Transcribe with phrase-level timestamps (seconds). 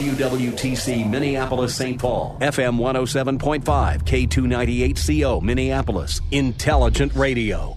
[0.00, 2.00] WWTC Minneapolis St.
[2.00, 7.76] Paul, FM 107.5, K298CO Minneapolis, Intelligent Radio.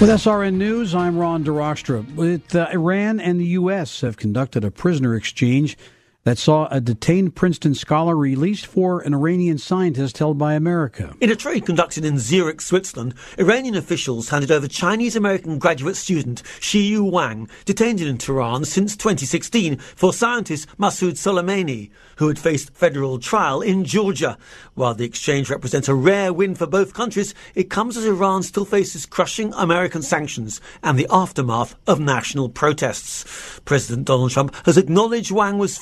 [0.00, 2.14] With SRN News, I'm Ron DeRockstra.
[2.14, 4.02] With uh, Iran and the U.S.
[4.02, 5.76] have conducted a prisoner exchange
[6.24, 11.14] that saw a detained Princeton scholar released for an Iranian scientist held by America.
[11.20, 16.42] In a trade conducted in Zurich, Switzerland, Iranian officials handed over Chinese American graduate student
[16.60, 23.18] Xiyue Wang, detained in Tehran since 2016, for scientist Masoud Soleimani, who had faced federal
[23.18, 24.38] trial in Georgia.
[24.74, 28.64] While the exchange represents a rare win for both countries, it comes as Iran still
[28.64, 33.60] faces crushing American sanctions and the aftermath of national protests.
[33.64, 35.76] President Donald Trump has acknowledged Wang was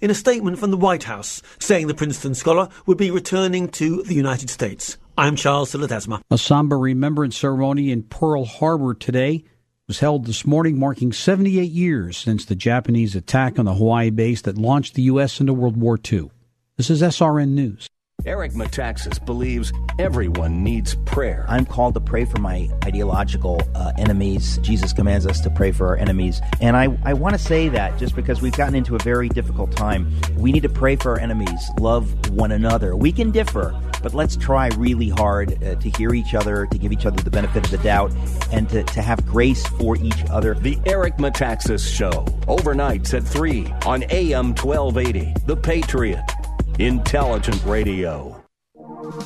[0.00, 4.02] in a statement from the White House, saying the Princeton scholar would be returning to
[4.02, 4.96] the United States.
[5.16, 6.20] I'm Charles Siladesma.
[6.30, 9.44] A somber remembrance ceremony in Pearl Harbor today
[9.86, 14.42] was held this morning, marking 78 years since the Japanese attack on the Hawaii base
[14.42, 15.40] that launched the U.S.
[15.40, 16.30] into World War II.
[16.76, 17.88] This is SRN News.
[18.26, 21.46] Eric Metaxas believes everyone needs prayer.
[21.48, 24.58] I'm called to pray for my ideological uh, enemies.
[24.58, 26.42] Jesus commands us to pray for our enemies.
[26.60, 29.70] And I, I want to say that just because we've gotten into a very difficult
[29.70, 32.96] time, we need to pray for our enemies, love one another.
[32.96, 36.90] We can differ, but let's try really hard uh, to hear each other, to give
[36.90, 38.12] each other the benefit of the doubt,
[38.52, 40.54] and to, to have grace for each other.
[40.54, 45.34] The Eric Metaxas Show, overnights at 3 on AM 1280.
[45.46, 46.37] The Patriot.
[46.78, 48.40] Intelligent Radio.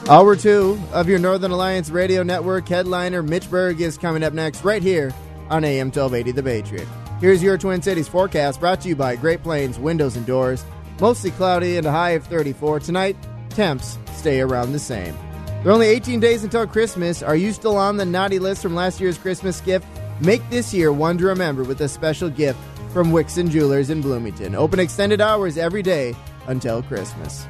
[0.08, 4.64] Hour two of your Northern Alliance Radio Network headliner Mitch Berg is coming up next,
[4.64, 5.12] right here
[5.50, 6.88] on AM 1280 The Patriot.
[7.20, 10.64] Here's your Twin Cities forecast brought to you by Great Plains Windows and Doors.
[10.98, 12.80] Mostly cloudy and a high of 34.
[12.80, 13.18] Tonight,
[13.50, 15.14] temps stay around the same.
[15.62, 17.22] There are only 18 days until Christmas.
[17.22, 19.86] Are you still on the naughty list from last year's Christmas gift?
[20.22, 22.58] Make this year one to remember with a special gift
[22.94, 24.54] from Wixon Jewelers in Bloomington.
[24.54, 26.16] Open extended hours every day
[26.46, 27.46] until Christmas.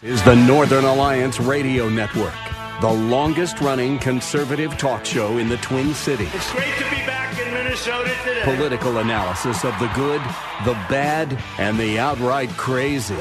[0.00, 2.34] This is the Northern Alliance Radio Network,
[2.80, 6.28] the longest running conservative talk show in the Twin Cities.
[6.34, 8.42] It's great to be back in Minnesota today.
[8.42, 10.20] Political analysis of the good,
[10.64, 13.14] the bad, and the outright crazy.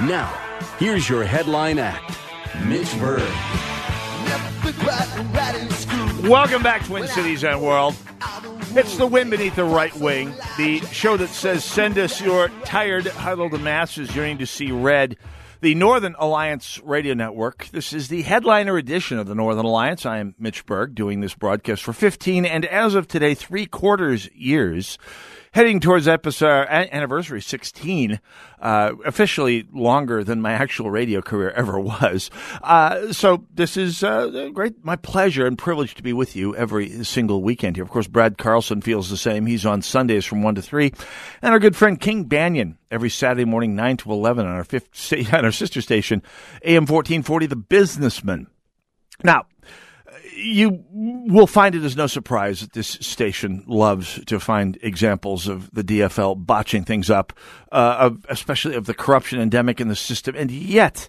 [0.00, 0.32] Now,
[0.78, 2.16] here's your headline act
[2.66, 3.28] Mitch Berg.
[6.28, 7.96] Welcome back, Twin Cities and World.
[8.72, 13.04] It's the wind beneath the right wing, the show that says, Send us your tired,
[13.08, 15.16] huddled masses yearning to see red.
[15.60, 17.66] The Northern Alliance Radio Network.
[17.72, 20.06] This is the headliner edition of the Northern Alliance.
[20.06, 24.30] I am Mitch Berg doing this broadcast for 15 and as of today, three quarters
[24.34, 24.98] years
[25.52, 28.20] heading towards episode anniversary 16,
[28.60, 32.30] uh, officially longer than my actual radio career ever was.
[32.62, 37.04] Uh, so this is uh, great, my pleasure and privilege to be with you every
[37.04, 37.84] single weekend here.
[37.84, 39.46] Of course, Brad Carlson feels the same.
[39.46, 40.92] He's on Sundays from one to three,
[41.42, 45.12] and our good friend King Banaian every Saturday morning nine to eleven on our fifth
[45.32, 46.22] on our sister station,
[46.64, 48.46] AM fourteen forty, The Businessman.
[49.22, 49.46] Now,
[50.40, 55.70] you will find it as no surprise that this station loves to find examples of
[55.72, 57.32] the DFL botching things up,
[57.72, 60.34] uh, of, especially of the corruption endemic in the system.
[60.36, 61.08] And yet,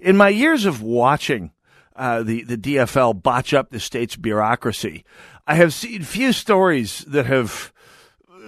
[0.00, 1.52] in my years of watching
[1.96, 5.04] uh, the the DFL botch up the state's bureaucracy,
[5.46, 7.72] I have seen few stories that have.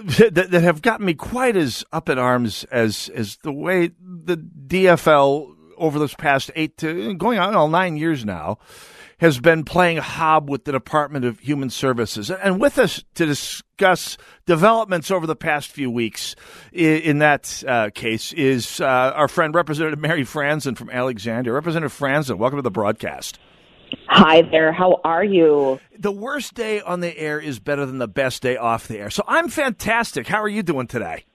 [0.03, 4.35] That, that have gotten me quite as up in arms as as the way the
[4.35, 8.57] DFL over this past eight to going on all nine years now
[9.21, 12.31] has been playing hob with the Department of Human Services.
[12.31, 14.17] And with us to discuss
[14.47, 16.35] developments over the past few weeks
[16.73, 21.53] in, in that uh, case is uh, our friend Representative Mary Franson from Alexandria.
[21.53, 23.37] Representative Franson, welcome to the broadcast.
[24.07, 24.71] Hi there.
[24.71, 25.79] How are you?
[25.99, 29.11] The worst day on the air is better than the best day off the air.
[29.11, 30.27] So I'm fantastic.
[30.27, 31.25] How are you doing today?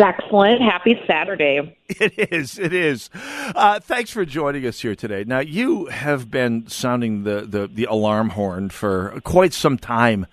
[0.00, 0.62] Excellent.
[0.62, 1.76] Happy Saturday.
[1.88, 2.58] It is.
[2.58, 3.10] It is.
[3.14, 5.24] Uh, thanks for joining us here today.
[5.24, 10.26] Now, you have been sounding the, the, the alarm horn for quite some time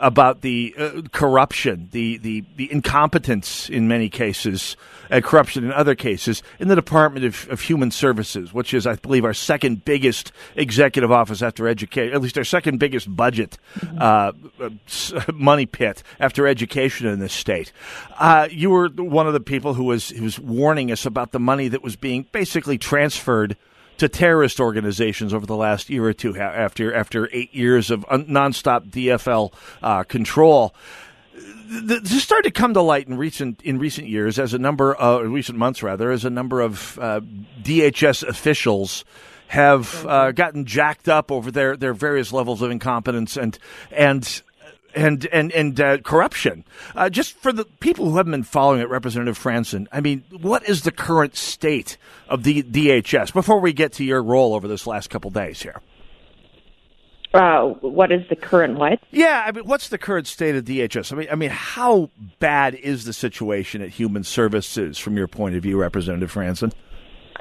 [0.00, 4.76] about the uh, corruption, the, the, the incompetence in many cases,
[5.10, 8.96] and corruption in other cases in the Department of, of Human Services, which is, I
[8.96, 13.58] believe, our second biggest executive office after education, at least our second biggest budget
[13.98, 14.32] uh,
[15.32, 17.72] money pit after education in this state.
[18.18, 21.40] Uh, you were one of the people who was who was warning us about the
[21.40, 23.56] money that was being basically transferred
[23.98, 28.90] to terrorist organizations over the last year or two after after eight years of nonstop
[28.90, 29.52] DFL
[29.82, 30.74] uh, control.
[31.68, 35.30] This started to come to light in recent in recent years as a number of
[35.30, 37.20] recent months rather as a number of uh,
[37.62, 39.04] DHS officials
[39.48, 43.58] have uh, gotten jacked up over their, their various levels of incompetence and
[43.90, 44.42] and
[44.96, 46.64] and and and uh, corruption.
[46.94, 50.68] Uh, just for the people who haven't been following it, Representative Franson, I mean, what
[50.68, 51.98] is the current state
[52.28, 55.80] of the DHS before we get to your role over this last couple days here?
[57.34, 58.98] Uh, what is the current what?
[59.10, 61.12] Yeah, I mean, what's the current state of DHS?
[61.12, 65.54] I mean, I mean, how bad is the situation at Human Services from your point
[65.54, 66.72] of view, Representative Franson?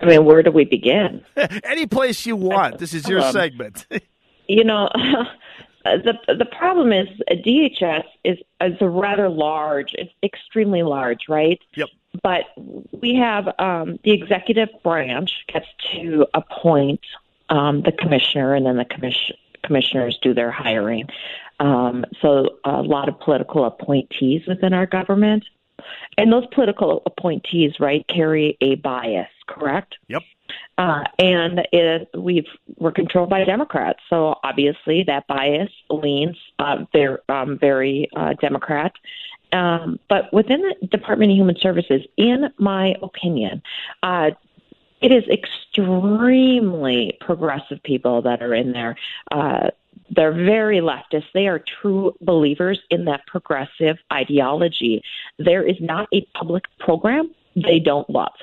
[0.01, 1.23] I mean, where do we begin?
[1.63, 2.79] Any place you want.
[2.79, 3.87] This is your um, segment.
[4.49, 4.89] you know,
[5.85, 11.59] the the problem is DHS is is a rather large, it's extremely large, right?
[11.75, 11.89] Yep.
[12.23, 12.45] But
[13.01, 17.01] we have um, the executive branch gets to appoint
[17.49, 21.07] um, the commissioner, and then the commission commissioners do their hiring.
[21.59, 25.45] Um, so a lot of political appointees within our government,
[26.17, 29.95] and those political appointees, right, carry a bias, correct?
[30.07, 30.23] Yep.
[30.77, 32.47] Uh, and it, we've
[32.77, 38.91] we're controlled by Democrats, so obviously that bias leans uh, very um, very uh, Democrat.
[39.51, 43.61] Um, but within the Department of Human Services, in my opinion,
[44.03, 44.31] uh,
[45.01, 48.97] it is extremely progressive people that are in there.
[49.31, 49.69] Uh,
[50.09, 51.25] they're very leftist.
[51.33, 55.03] They are true believers in that progressive ideology.
[55.39, 58.33] There is not a public program they don't love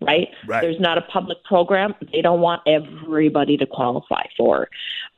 [0.00, 0.28] right?
[0.46, 0.60] right?
[0.60, 4.68] There's not a public program they don't want everybody to qualify for.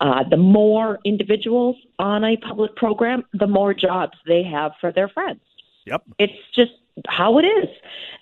[0.00, 5.08] Uh, the more individuals on a public program, the more jobs they have for their
[5.08, 5.40] friends.
[5.86, 6.02] Yep.
[6.18, 6.72] It's just
[7.08, 7.68] how it is.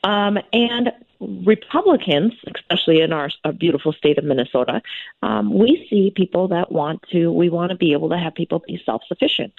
[0.05, 4.81] Um, and Republicans, especially in our, our beautiful state of Minnesota,
[5.23, 8.62] um, we see people that want to, we want to be able to have people
[8.67, 9.53] be self sufficient.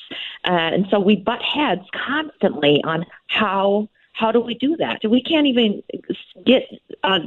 [0.46, 5.00] Uh, and so we butt heads constantly on how how do we do that?
[5.10, 5.84] We can't even
[6.46, 6.64] get,
[7.04, 7.20] uh,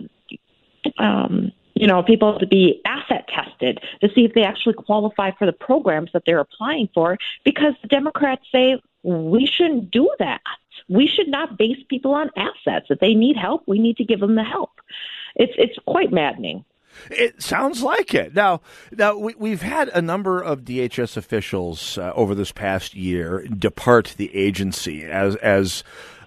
[0.99, 5.47] um, you know, people to be asset tested to see if they actually qualify for
[5.47, 10.41] the programs that they're applying for because the Democrats say we shouldn't do that.
[10.89, 12.87] We should not base people on assets.
[12.91, 14.71] If they need help, we need to give them the help.
[15.35, 16.65] It's it's quite maddening.
[17.11, 18.35] It sounds like it.
[18.35, 18.61] Now,
[18.93, 24.15] now we, have had a number of DHS officials uh, over this past year depart
[24.17, 25.83] the agency as as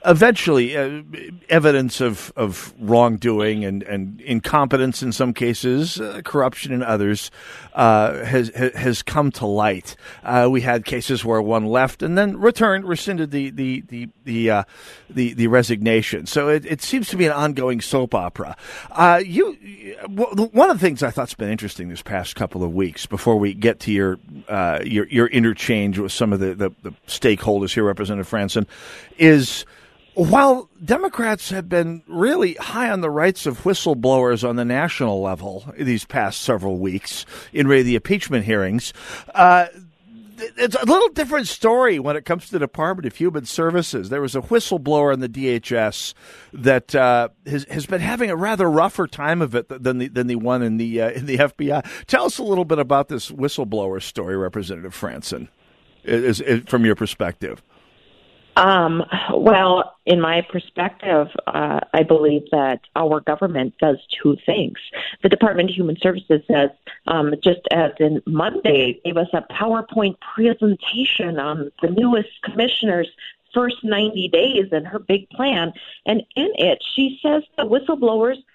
[0.05, 1.01] eventually uh,
[1.49, 7.31] evidence of, of wrongdoing and, and incompetence in some cases, uh, corruption in others,
[7.73, 9.95] uh, has has come to light.
[10.23, 14.49] Uh, we had cases where one left and then returned, rescinded the the the the
[14.49, 14.63] uh,
[15.09, 16.25] the, the, resignation.
[16.25, 18.57] So it, it, seems to be an ongoing soap opera.
[18.91, 19.53] Uh, you,
[20.07, 23.53] one of the things I thought's been interesting this past couple of weeks, before we
[23.53, 24.19] get to your
[24.83, 28.65] your your interchange with some of the, the, the stakeholders here, Representative Franson,
[29.17, 29.65] is
[30.17, 35.71] while Democrats have been really high on the rights of whistleblowers on the national level
[35.77, 37.23] these past several weeks
[37.53, 38.93] in the impeachment hearings,
[39.35, 39.67] uh,
[40.39, 44.09] it's a little different story when it comes to the Department of Human Services.
[44.09, 46.15] There was a whistleblower in the DHS
[46.51, 50.25] that uh, has, has been having a rather rougher time of it than the than
[50.25, 51.85] the one in the uh, in the FBI.
[52.07, 55.49] Tell us a little bit about this whistleblower story, Representative Franson,
[56.03, 57.61] is, is, from your perspective.
[58.57, 64.79] Um, well, in my perspective, uh, I believe that our government does two things.
[65.21, 66.71] The Department of Human Services says,
[67.05, 73.09] um, just as in Monday, gave us a PowerPoint presentation on the newest commissioner's
[73.53, 75.71] first 90 days and her big plan.
[76.07, 78.37] And in it, she says that whistleblowers–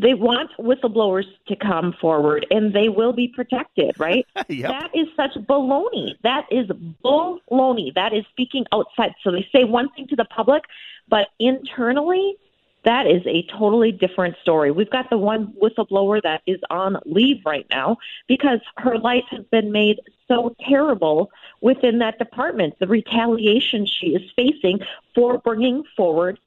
[0.00, 4.26] they want whistleblowers to come forward and they will be protected, right?
[4.48, 4.70] yep.
[4.70, 6.14] That is such baloney.
[6.22, 6.68] That is
[7.04, 7.94] baloney.
[7.94, 9.14] That is speaking outside.
[9.22, 10.64] So they say one thing to the public,
[11.08, 12.36] but internally,
[12.84, 14.70] that is a totally different story.
[14.70, 19.44] We've got the one whistleblower that is on leave right now because her life has
[19.50, 21.30] been made so terrible
[21.60, 22.78] within that department.
[22.78, 24.80] The retaliation she is facing
[25.14, 26.38] for bringing forward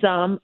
[0.00, 0.40] some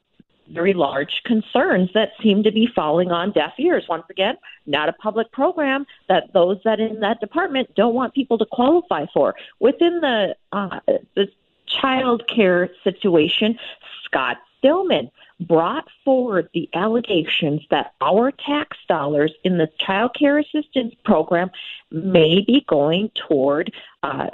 [0.49, 3.85] very large concerns that seem to be falling on deaf ears.
[3.89, 4.37] Once again,
[4.67, 9.07] not a public program that those that in that department don't want people to qualify
[9.13, 9.35] for.
[9.61, 10.81] Within the uh,
[11.15, 11.29] the
[11.67, 13.59] child care situation,
[14.05, 15.11] Scott Stillman
[15.41, 21.51] brought forward the allegations that our tax dollars in the child care assistance program
[21.91, 23.73] may be going toward
[24.03, 24.29] uh,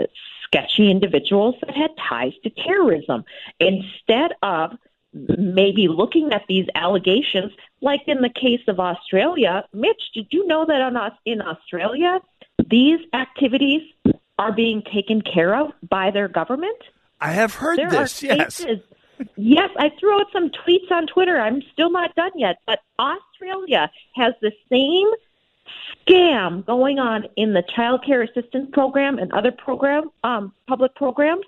[0.44, 3.24] sketchy individuals that had ties to terrorism
[3.60, 4.72] instead of
[5.12, 9.64] maybe looking at these allegations, like in the case of Australia.
[9.72, 12.20] Mitch, did you know that on, in Australia,
[12.68, 13.82] these activities
[14.38, 16.78] are being taken care of by their government?
[17.20, 18.64] I have heard there this, yes.
[19.36, 21.38] yes, I threw out some tweets on Twitter.
[21.38, 25.08] I'm still not done yet, but Australia has the same
[26.08, 31.44] scam going on in the child care assistance program and other program um, public programs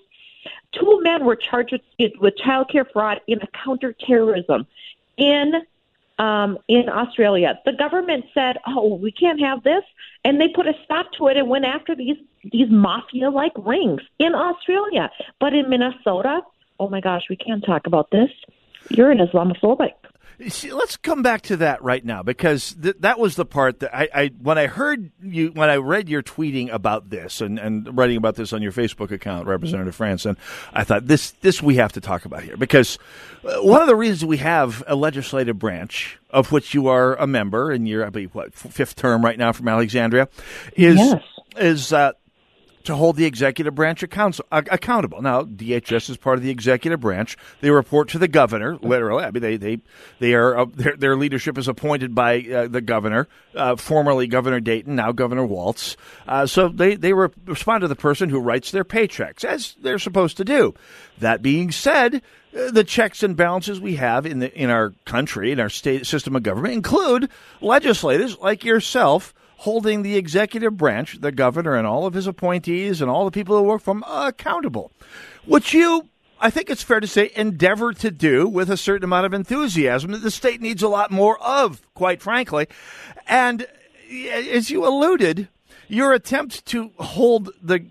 [0.72, 4.66] Two men were charged with, with child care fraud in a counterterrorism
[5.16, 5.52] in
[6.18, 7.58] um, in Australia.
[7.64, 9.82] The government said, "Oh, we can't have this,"
[10.24, 12.18] and they put a stop to it and went after these
[12.50, 15.10] these mafia-like rings in Australia.
[15.40, 16.40] But in Minnesota,
[16.80, 18.30] oh my gosh, we can't talk about this.
[18.90, 19.94] You're an Islamophobic.
[20.48, 23.94] See, let's come back to that right now because th- that was the part that
[23.94, 27.96] I, I, when I heard you when I read your tweeting about this and, and
[27.96, 30.36] writing about this on your Facebook account, Representative Franson,
[30.72, 32.98] I thought this this we have to talk about here because
[33.44, 37.26] uh, one of the reasons we have a legislative branch of which you are a
[37.26, 40.28] member and you're I believe what fifth term right now from Alexandria
[40.74, 41.22] is yes.
[41.56, 42.12] is uh,
[42.84, 45.22] to hold the executive branch account- accountable.
[45.22, 47.36] Now, DHS is part of the executive branch.
[47.60, 48.76] They report to the governor.
[48.76, 49.78] Literally, I mean, they they
[50.18, 54.60] they are uh, their, their leadership is appointed by uh, the governor, uh, formerly Governor
[54.60, 55.96] Dayton, now Governor Walz.
[56.26, 59.98] Uh, so they they re- respond to the person who writes their paychecks as they're
[59.98, 60.74] supposed to do.
[61.18, 62.22] That being said,
[62.56, 66.06] uh, the checks and balances we have in the in our country in our state
[66.06, 72.04] system of government include legislators like yourself holding the executive branch, the governor and all
[72.04, 74.90] of his appointees and all the people who work for him accountable,
[75.44, 76.08] which you,
[76.40, 80.10] I think it's fair to say, endeavor to do with a certain amount of enthusiasm
[80.10, 82.66] that the state needs a lot more of, quite frankly.
[83.28, 83.68] And
[84.32, 85.46] as you alluded,
[85.86, 87.86] your attempt to hold the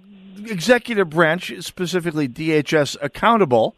[0.46, 3.78] executive branch, specifically DHS, accountable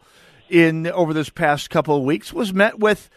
[0.50, 3.08] in over this past couple of weeks was met with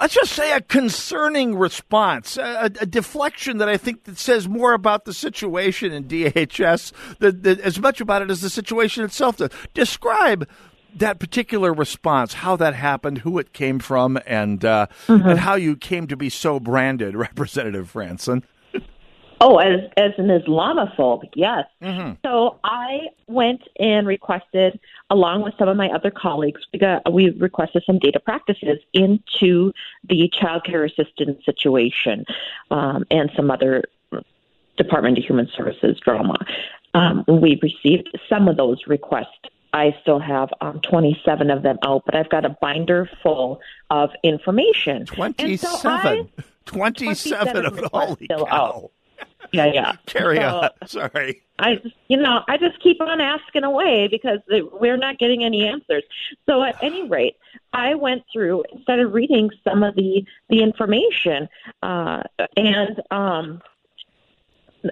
[0.00, 4.72] let's just say a concerning response, a, a, deflection that I think that says more
[4.72, 9.36] about the situation in DHS than, as much about it as the situation itself.
[9.36, 10.48] To describe
[10.94, 15.28] that particular response, how that happened, who it came from, and uh, mm-hmm.
[15.28, 18.42] and how you came to be so branded, Representative Franson.
[19.40, 21.64] Oh, as as an Islamophobe, yes.
[21.82, 22.14] Mm-hmm.
[22.24, 27.30] So I went and requested, along with some of my other colleagues, we, got, we
[27.30, 29.72] requested some data practices into
[30.08, 32.24] the child care assistance situation
[32.70, 33.84] um, and some other
[34.76, 36.36] Department of Human Services drama.
[36.94, 39.28] Um, we received some of those requests.
[39.72, 43.60] I still have um, 27 of them out, but I've got a binder full
[43.90, 45.04] of information.
[45.06, 45.58] 27.
[45.58, 46.26] So I,
[46.64, 47.84] 27, 27 of it.
[47.92, 48.46] Holy cow.
[48.50, 48.90] Out
[49.52, 49.92] yeah, yeah.
[50.06, 50.88] Carry so, on.
[50.88, 51.42] Sorry.
[51.58, 55.66] I just, you know, I just keep on asking away because we're not getting any
[55.66, 56.02] answers.
[56.46, 57.36] So at any rate,
[57.72, 61.48] I went through and started reading some of the the information,
[61.82, 62.22] uh,
[62.56, 63.62] and um,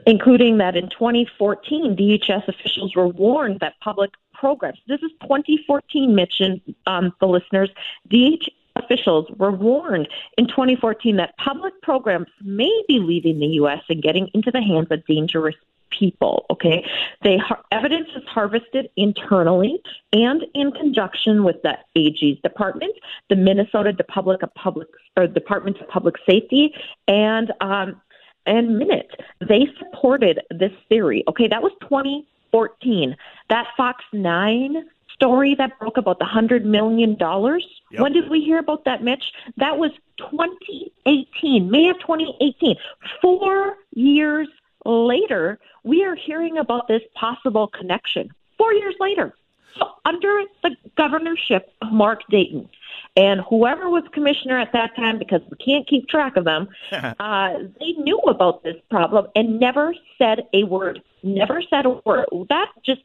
[0.07, 4.79] including that in 2014, DHS officials were warned that public programs.
[4.89, 7.71] This is 2014, Mitch and um, the listeners.
[8.11, 13.83] DHS officials were warned in 2014 that public programs may be leaving the U.S.
[13.89, 15.55] and getting into the hands of dangerous
[15.99, 16.47] people.
[16.51, 16.85] Okay,
[17.23, 17.39] they
[17.73, 19.81] evidence is harvested internally
[20.13, 22.95] and in conjunction with the AG's department,
[23.29, 26.75] the Minnesota Public of Public or Department of Public Safety,
[27.09, 28.01] and um,
[28.47, 29.11] and Minute.
[29.41, 31.25] They supported this theory.
[31.29, 33.17] Okay, that was 2014.
[33.49, 34.85] That Fox Nine
[35.15, 37.65] story that broke about the hundred million dollars.
[37.91, 38.01] Yep.
[38.01, 39.33] When did we hear about that, Mitch?
[39.57, 42.77] That was 2018, May of 2018.
[43.23, 44.49] Four years
[44.85, 48.31] later, we are hearing about this possible connection.
[48.59, 49.35] Four years later.
[49.79, 52.69] So under the governorship of Mark Dayton,
[53.17, 57.55] and whoever was commissioner at that time, because we can't keep track of them, uh,
[57.81, 61.03] they knew about this problem and never said a word.
[61.23, 62.27] Never said a word.
[62.49, 63.03] That just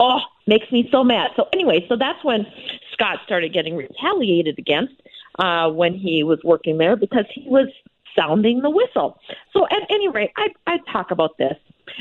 [0.00, 1.30] oh, makes me so mad.
[1.36, 2.46] So anyway, so that's when
[2.92, 4.94] Scott started getting retaliated against
[5.38, 7.68] uh, when he was working there because he was
[8.16, 9.18] sounding the whistle.
[9.52, 11.56] So at any rate, I I talk about this.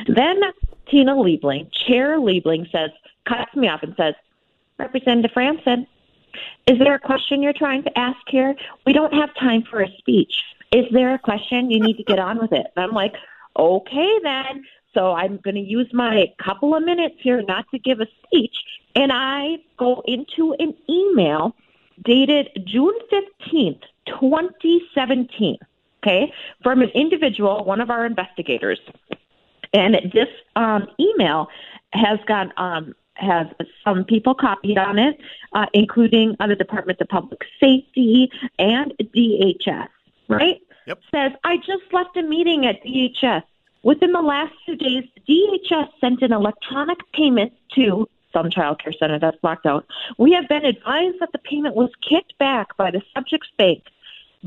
[0.07, 0.41] Then
[0.89, 2.91] Tina Liebling, Chair Liebling says,
[3.27, 4.15] cuts me off and says,
[4.77, 5.87] Representative Franson,
[6.67, 8.55] Is there a question you're trying to ask here?
[8.85, 10.33] We don't have time for a speech.
[10.71, 11.71] Is there a question?
[11.71, 12.67] You need to get on with it.
[12.75, 13.13] And I'm like,
[13.57, 14.63] okay, then.
[14.93, 18.55] So I'm going to use my couple of minutes here not to give a speech.
[18.95, 21.55] And I go into an email
[22.03, 25.57] dated June 15th, 2017,
[26.03, 28.79] okay, from an individual, one of our investigators.
[29.73, 31.47] And this um, email
[31.93, 33.47] has got um, has
[33.83, 35.19] some people copied on it,
[35.53, 39.87] uh, including uh, the Department of Public Safety and DHS.
[40.27, 40.61] Right?
[40.87, 40.99] Yep.
[41.13, 43.43] Says I just left a meeting at DHS.
[43.83, 49.19] Within the last two days, DHS sent an electronic payment to some child care center
[49.19, 49.85] that's blocked out.
[50.17, 53.83] We have been advised that the payment was kicked back by the subject's bank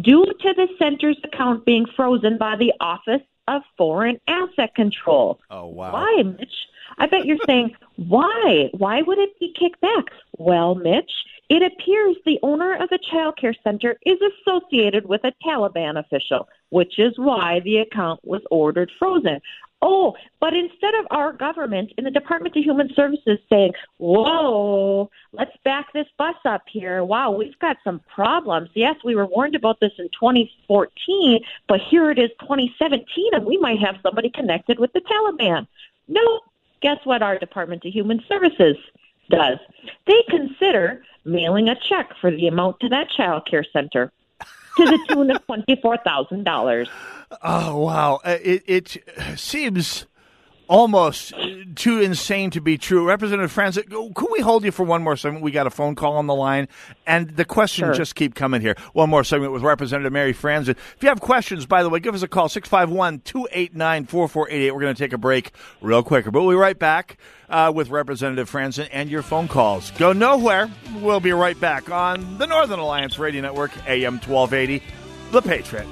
[0.00, 5.40] due to the center's account being frozen by the Office of Foreign Asset Control.
[5.50, 5.92] Oh, wow.
[5.92, 6.54] Why, Mitch?
[6.98, 8.70] I bet you're saying, why?
[8.72, 10.04] Why would it be kicked back?
[10.38, 11.10] Well, Mitch,
[11.48, 16.48] it appears the owner of the child care center is associated with a Taliban official,
[16.70, 19.40] which is why the account was ordered frozen.
[19.84, 25.56] Oh, but instead of our government in the Department of Human Services saying, whoa, let's
[25.64, 27.02] back this bus up here.
[27.02, 28.70] Wow, we've got some problems.
[28.74, 33.58] Yes, we were warned about this in 2014, but here it is 2017, and we
[33.58, 35.66] might have somebody connected with the Taliban.
[36.06, 36.40] No,
[36.80, 38.76] guess what our Department of Human Services
[39.30, 39.58] does?
[40.06, 44.12] They consider mailing a check for the amount to that child care center
[44.76, 46.88] to the tune of $24,000.
[47.42, 48.20] Oh wow!
[48.24, 50.06] Uh, It it seems
[50.72, 51.32] almost
[51.76, 53.06] too insane to be true.
[53.06, 55.44] Representative Francis, could we hold you for one more segment?
[55.44, 56.66] We got a phone call on the line,
[57.06, 57.94] and the questions Sure.
[57.94, 58.74] just keep coming here.
[58.94, 60.70] One more segment with Representative Mary Franson.
[60.70, 64.72] If you have questions, by the way, give us a call 651-289-4488.
[64.72, 65.50] We're going to take a break
[65.82, 67.18] real quick, but we'll be right back
[67.50, 69.90] uh, with Representative Franson and your phone calls.
[69.92, 70.70] Go nowhere.
[71.00, 74.82] We'll be right back on the Northern Alliance Radio Network, AM 1280,
[75.32, 75.86] The Patriot.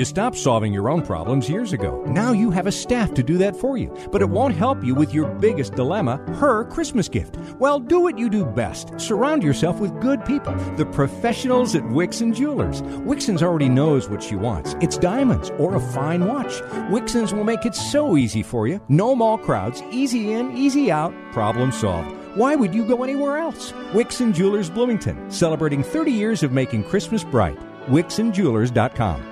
[0.00, 2.02] You stopped solving your own problems years ago.
[2.06, 3.94] Now you have a staff to do that for you.
[4.10, 7.36] But it won't help you with your biggest dilemma, her Christmas gift.
[7.58, 8.98] Well, do what you do best.
[8.98, 12.80] Surround yourself with good people, the professionals at Wixon Jewelers.
[12.80, 14.74] Wixon's already knows what she wants.
[14.80, 16.62] It's diamonds or a fine watch.
[16.88, 18.80] Wixon's will make it so easy for you.
[18.88, 22.10] No mall crowds, easy in, easy out, problem solved.
[22.38, 23.72] Why would you go anywhere else?
[23.92, 27.58] Wixon Jewelers Bloomington, celebrating 30 years of making Christmas bright.
[27.88, 29.29] WixonJewelers.com.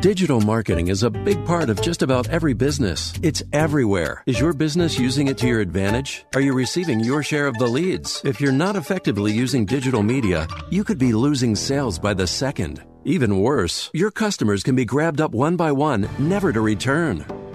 [0.00, 3.12] Digital marketing is a big part of just about every business.
[3.22, 4.22] It's everywhere.
[4.24, 6.24] Is your business using it to your advantage?
[6.34, 8.22] Are you receiving your share of the leads?
[8.24, 12.82] If you're not effectively using digital media, you could be losing sales by the second.
[13.04, 17.26] Even worse, your customers can be grabbed up one by one, never to return.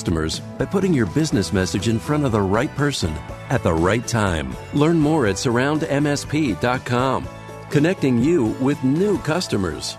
[0.00, 3.12] customers by putting your business message in front of the right person
[3.50, 4.56] at the right time.
[4.72, 7.28] Learn more at surroundmsp.com,
[7.68, 9.98] connecting you with new customers.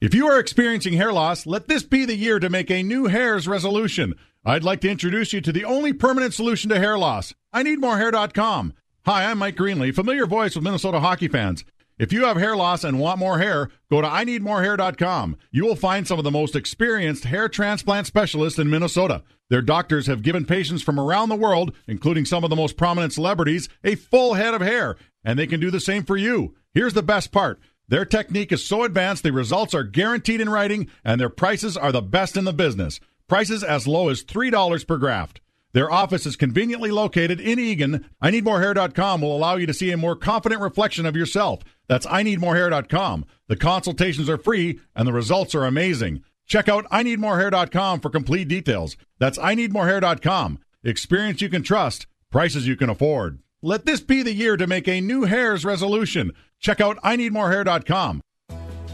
[0.00, 3.06] If you are experiencing hair loss, let this be the year to make a new
[3.06, 4.14] hairs resolution.
[4.44, 7.32] I'd like to introduce you to the only permanent solution to hair loss.
[7.52, 8.74] I need more hair.com.
[9.04, 11.64] Hi, I'm Mike Greenlee, familiar voice with Minnesota hockey fans.
[11.98, 15.36] If you have hair loss and want more hair, go to I need more hair.com.
[15.50, 19.22] You will find some of the most experienced hair transplant specialists in Minnesota.
[19.48, 23.14] Their doctors have given patients from around the world, including some of the most prominent
[23.14, 26.54] celebrities, a full head of hair, and they can do the same for you.
[26.74, 27.60] Here's the best part.
[27.88, 31.92] Their technique is so advanced, the results are guaranteed in writing, and their prices are
[31.92, 33.00] the best in the business.
[33.26, 35.40] Prices as low as $3 per graft.
[35.72, 38.06] Their office is conveniently located in Eagan.
[38.20, 41.62] I need more hair.com will allow you to see a more confident reflection of yourself.
[41.88, 43.24] That's I need more hair.com.
[43.48, 46.22] The consultations are free and the results are amazing.
[46.46, 48.96] Check out I need more hair.com for complete details.
[49.18, 50.58] That's I need more hair.com.
[50.84, 53.40] Experience you can trust, prices you can afford.
[53.62, 56.32] Let this be the year to make a new hairs resolution.
[56.60, 58.20] Check out I need more hair.com.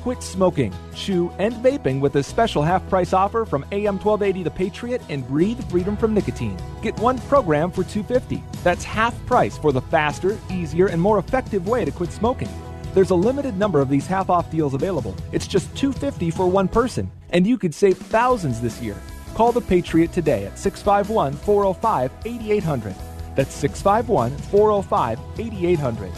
[0.02, 4.50] Quit smoking, chew, and vaping with a special half price offer from AM 1280 The
[4.50, 6.58] Patriot and breathe freedom from nicotine.
[6.80, 8.42] Get one program for 250.
[8.64, 12.48] That's half price for the faster, easier, and more effective way to quit smoking.
[12.92, 15.14] There's a limited number of these half off deals available.
[15.32, 18.96] It's just 250 for one person, and you could save thousands this year.
[19.34, 22.94] Call the Patriot today at 651 405 8800.
[23.34, 26.12] That's 651 405 8800.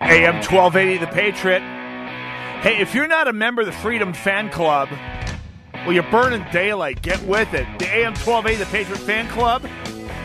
[0.00, 1.60] AM 1280, The Patriot.
[2.62, 4.88] Hey, if you're not a member of the Freedom Fan Club,
[5.72, 7.02] well, you're burning daylight.
[7.02, 7.66] Get with it.
[7.78, 9.62] The AM 1280, The Patriot Fan Club,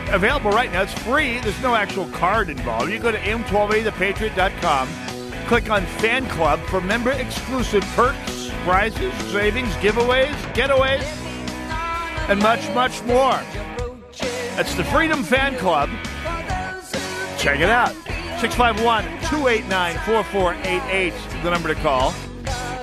[0.08, 0.82] available right now.
[0.82, 1.38] It's free.
[1.40, 2.90] There's no actual card involved.
[2.90, 4.88] You go to am1280thepatriot.com,
[5.46, 11.02] click on Fan Club for member exclusive perks, prizes, savings, giveaways, getaways,
[12.28, 13.40] and much, much more.
[14.56, 15.88] That's the Freedom Fan Club.
[17.38, 17.94] Check it out.
[18.40, 21.12] 651 289 4488,
[21.42, 22.12] the number to call.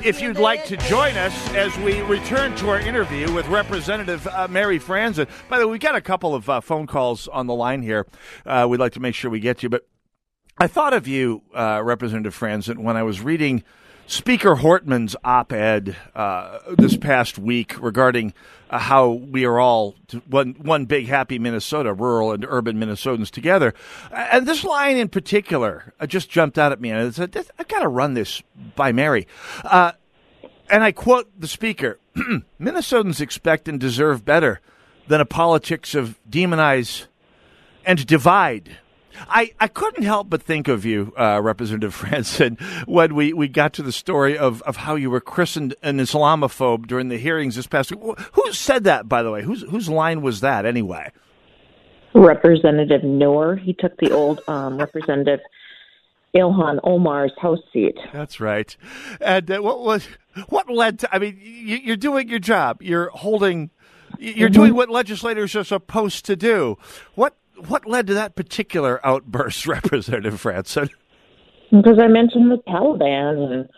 [0.03, 4.47] If you'd like to join us as we return to our interview with Representative uh,
[4.49, 5.27] Mary Franson.
[5.49, 8.07] By the way, we got a couple of uh, phone calls on the line here.
[8.45, 9.87] Uh, we'd like to make sure we get you, but
[10.57, 13.63] I thought of you, uh, Representative Franson, when I was reading
[14.07, 18.33] Speaker Hortman's op ed uh, this past week regarding
[18.69, 19.95] uh, how we are all
[20.27, 23.73] one, one big happy Minnesota, rural and urban Minnesotans together.
[24.11, 27.67] And this line in particular uh, just jumped out at me, and I said, I've
[27.67, 28.41] got to run this
[28.75, 29.27] by Mary.
[29.63, 29.93] Uh,
[30.69, 31.99] and I quote the Speaker
[32.59, 34.61] Minnesotans expect and deserve better
[35.07, 37.07] than a politics of demonize
[37.85, 38.77] and divide
[39.27, 43.73] I, I couldn't help but think of you, uh, Representative Franson, when we, we got
[43.73, 47.67] to the story of, of how you were christened an Islamophobe during the hearings this
[47.67, 48.19] past week.
[48.33, 49.43] Who said that, by the way?
[49.43, 51.11] Whose, whose line was that, anyway?
[52.13, 53.55] Representative Noor.
[53.55, 55.39] He took the old um, Representative
[56.35, 57.97] Ilhan Omar's House seat.
[58.13, 58.75] That's right.
[59.21, 60.07] And uh, what was
[60.47, 61.15] what led to?
[61.15, 62.81] I mean, you, are doing your job.
[62.81, 63.71] You're holding.
[64.17, 64.53] You're mm-hmm.
[64.53, 66.77] doing what legislators are supposed to do.
[67.15, 67.35] What
[67.67, 70.89] what led to that particular outburst, Representative Franson?
[71.71, 73.69] Because I mentioned the Taliban and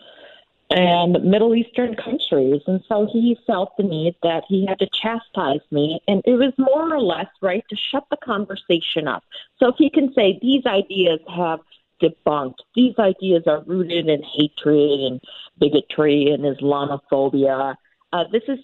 [0.74, 5.60] and Middle Eastern countries, and so he felt the need that he had to chastise
[5.70, 9.22] me, and it was more or less right to shut the conversation up.
[9.58, 11.60] So if he can say these ideas have
[12.02, 15.20] debunked, these ideas are rooted in hatred and
[15.58, 17.74] bigotry and Islamophobia,
[18.14, 18.58] uh, this is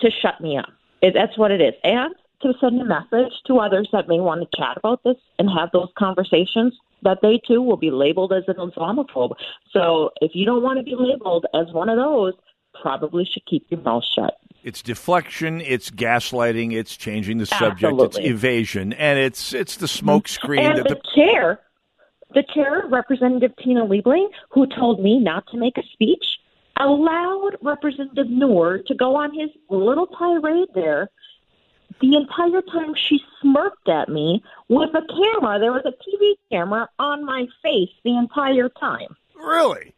[0.00, 0.68] to shut me up.
[1.00, 4.40] It, that's what it is, and to send a message to others that may want
[4.42, 8.44] to chat about this and have those conversations that they too will be labeled as
[8.48, 9.34] an Islamophobe.
[9.72, 12.34] So if you don't want to be labeled as one of those,
[12.80, 14.38] probably should keep your mouth shut.
[14.62, 18.06] It's deflection, it's gaslighting, it's changing the subject, Absolutely.
[18.06, 20.64] it's evasion, and it's it's the smoke screen.
[20.64, 21.60] And the, the chair,
[22.32, 26.24] the chair, Representative Tina Liebling, who told me not to make a speech,
[26.78, 31.10] allowed Representative Noor to go on his little tirade there
[32.00, 35.58] the entire time she smirked at me with a camera.
[35.58, 39.16] There was a TV camera on my face the entire time.
[39.34, 39.94] Really?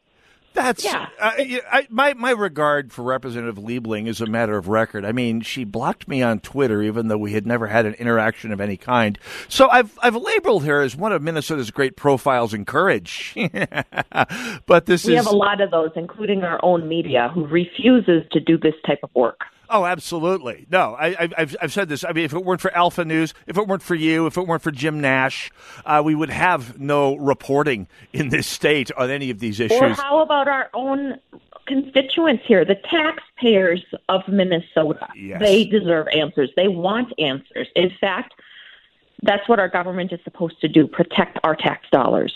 [0.56, 1.09] That's yeah.
[1.20, 1.32] Uh,
[1.70, 5.04] I, my my regard for Representative Liebling is a matter of record.
[5.04, 8.52] I mean, she blocked me on Twitter, even though we had never had an interaction
[8.52, 9.18] of any kind.
[9.48, 13.37] So I've I've labeled her as one of Minnesota's great profiles in courage.
[14.66, 18.22] but this we is have a lot of those, including our own media, who refuses
[18.32, 19.40] to do this type of work.
[19.68, 20.66] Oh, absolutely.
[20.70, 22.05] No, I, have I've said this.
[22.05, 24.46] I mean, if it weren't for Alpha News, if it weren't for you, if it
[24.46, 25.50] weren't for Jim Nash,
[25.85, 29.81] uh, we would have no reporting in this state on any of these issues.
[29.81, 31.18] Or how about our own
[31.66, 35.09] constituents here, the taxpayers of Minnesota?
[35.16, 35.40] Yes.
[35.40, 36.50] They deserve answers.
[36.57, 37.68] They want answers.
[37.74, 38.35] In fact,
[39.22, 42.35] that's what our government is supposed to do protect our tax dollars.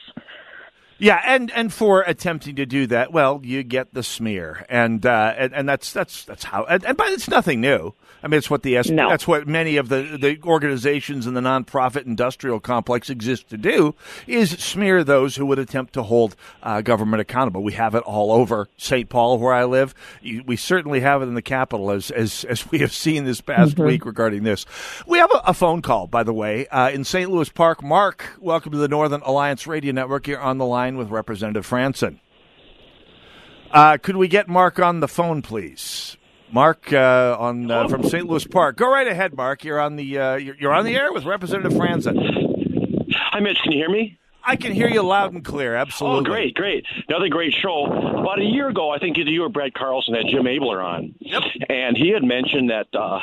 [1.00, 5.34] Yeah, and and for attempting to do that, well, you get the smear, and uh,
[5.36, 6.64] and, and that's that's that's how.
[6.64, 7.94] And, and but it's nothing new.
[8.22, 9.08] I mean, it's what the no.
[9.08, 13.94] that's what many of the the organizations in the nonprofit industrial complex exist to do
[14.26, 17.62] is smear those who would attempt to hold uh, government accountable.
[17.62, 19.08] We have it all over St.
[19.08, 19.94] Paul, where I live.
[20.22, 23.76] We certainly have it in the capital, as as as we have seen this past
[23.76, 23.86] mm-hmm.
[23.86, 24.66] week regarding this.
[25.06, 27.30] We have a, a phone call, by the way, uh, in St.
[27.30, 27.82] Louis Park.
[27.82, 30.28] Mark, welcome to the Northern Alliance Radio Network.
[30.28, 32.20] You're on the line with Representative Franson.
[33.70, 36.16] Uh, could we get Mark on the phone, please?
[36.52, 38.26] Mark uh, on uh, from St.
[38.26, 38.76] Louis Park.
[38.76, 39.64] Go right ahead, Mark.
[39.64, 42.16] You're on the uh, you're on the air with Representative Franson.
[43.12, 43.58] Hi, Mitch.
[43.62, 44.18] Can you hear me?
[44.42, 45.76] I can hear you loud and clear.
[45.76, 46.20] Absolutely.
[46.20, 46.84] Oh, great, great.
[47.08, 47.84] Another great show.
[47.86, 51.14] About a year ago, I think either you or Brad Carlson had Jim Abeler on.
[51.20, 51.42] Yep.
[51.68, 53.20] And he had mentioned that uh,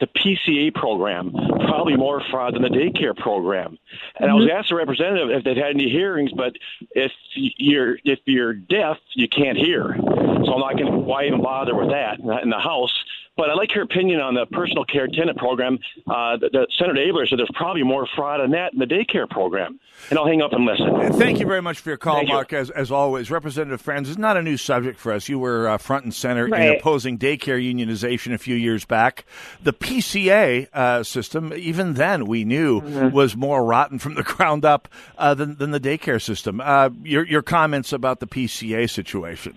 [0.00, 1.30] the PCA program,
[1.66, 3.78] probably more fraud than the daycare program.
[4.18, 4.56] And I was mm-hmm.
[4.56, 6.54] asked a representative if they'd had any hearings, but
[6.92, 9.94] if you're if you're deaf, you can't hear.
[9.98, 12.92] So I'm not going to why even bother with that in the House.
[13.40, 15.78] But I'd like your opinion on the personal care tenant program.
[16.06, 19.26] Uh, the, the Senator Abeler said there's probably more fraud in that in the daycare
[19.26, 19.80] program.
[20.10, 21.14] And I'll hang up and listen.
[21.18, 22.34] Thank you very much for your call, Thank you.
[22.34, 22.52] Mark.
[22.52, 25.26] As, as always, Representative Franz is not a new subject for us.
[25.30, 29.24] You were uh, front and center in opposing daycare unionization a few years back.
[29.62, 33.14] The PCA uh, system, even then, we knew Mm-hmm.
[33.14, 36.60] was more rotten from the ground up uh, than, than the daycare system.
[36.60, 39.56] Uh, your, your comments about the PCA situation.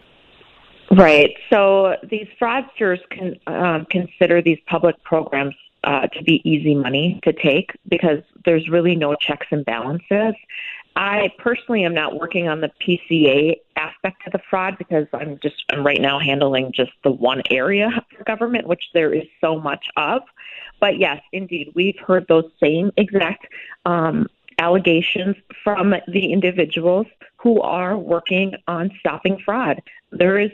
[0.95, 1.35] Right.
[1.49, 7.33] So these fraudsters can um, consider these public programs uh, to be easy money to
[7.33, 10.35] take because there's really no checks and balances.
[10.95, 15.63] I personally am not working on the PCA aspect of the fraud because I'm just
[15.71, 19.87] I'm right now handling just the one area for government, which there is so much
[19.97, 20.21] of.
[20.79, 23.47] But yes, indeed, we've heard those same exact
[23.85, 24.27] um,
[24.59, 29.81] allegations from the individuals who are working on stopping fraud.
[30.11, 30.51] There is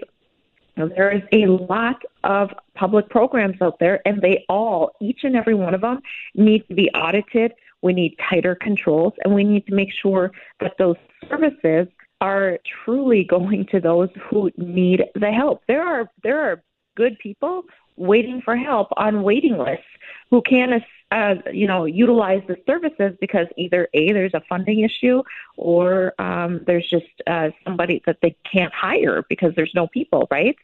[0.88, 5.56] there is a lot of public programs out there, and they all, each and every
[5.56, 6.02] one of them,
[6.36, 7.54] need to be audited.
[7.82, 10.98] We need tighter controls, and we need to make sure that those
[11.30, 11.88] services
[12.22, 15.64] are truly going to those who need the help.
[15.68, 16.64] There are there are
[16.96, 17.64] good people
[18.00, 19.86] waiting for help on waiting lists
[20.32, 25.24] who can't, uh, you know utilize the services because either a there's a funding issue
[25.58, 30.56] or um, there's just uh, somebody that they can't hire because there's no people right?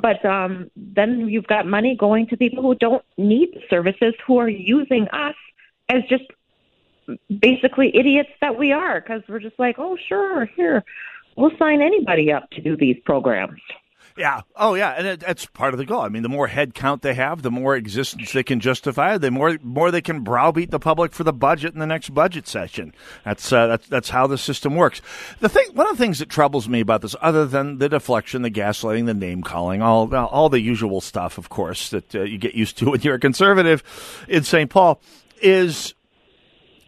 [0.00, 4.38] But um, then you've got money going to people who don't need the services who
[4.38, 5.34] are using us
[5.88, 6.24] as just
[7.40, 10.84] basically idiots that we are because we're just like oh sure here
[11.36, 13.60] we'll sign anybody up to do these programs
[14.16, 14.42] Yeah.
[14.56, 14.94] Oh, yeah.
[14.96, 16.00] And it, that's part of the goal.
[16.00, 19.18] I mean, the more head count they have, the more existence they can justify.
[19.18, 22.46] The more more they can browbeat the public for the budget in the next budget
[22.46, 22.92] session.
[23.24, 25.00] That's uh, that's that's how the system works.
[25.40, 28.42] The thing, one of the things that troubles me about this, other than the deflection,
[28.42, 32.38] the gaslighting, the name calling, all all the usual stuff, of course, that uh, you
[32.38, 33.82] get used to when you're a conservative
[34.28, 34.70] in St.
[34.70, 35.00] Paul,
[35.40, 35.94] is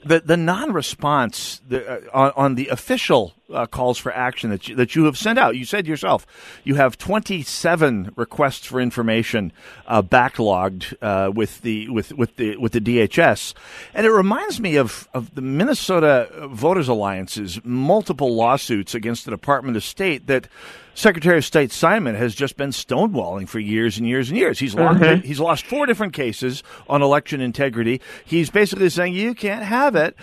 [0.05, 4.75] the the non-response the, uh, on, on the official uh, calls for action that you,
[4.77, 5.57] that you have sent out.
[5.57, 6.27] You said yourself
[6.65, 9.53] you have 27 requests for information
[9.87, 13.55] uh, backlogged uh, with the with with the with the DHS,
[13.95, 19.77] and it reminds me of of the Minnesota Voters Alliance's multiple lawsuits against the Department
[19.77, 20.49] of State that.
[20.95, 24.59] Secretary of State Simon has just been stonewalling for years and years and years.
[24.59, 25.25] He's lost, Mhm.
[25.25, 27.99] he's lost four different cases on election integrity.
[28.27, 30.15] He's basically saying you can't have it,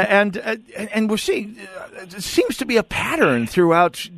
[0.00, 0.56] and uh,
[0.92, 1.56] and we're seeing
[1.94, 4.08] it seems to be a pattern throughout.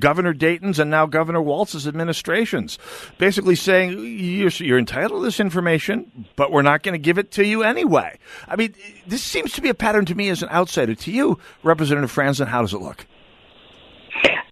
[0.00, 2.80] Governor Dayton's and now Governor Walz's administrations,
[3.16, 7.30] basically saying you're, you're entitled to this information, but we're not going to give it
[7.32, 8.18] to you anyway.
[8.48, 8.74] I mean,
[9.06, 10.96] this seems to be a pattern to me as an outsider.
[10.96, 13.06] To you, Representative Franson, how does it look?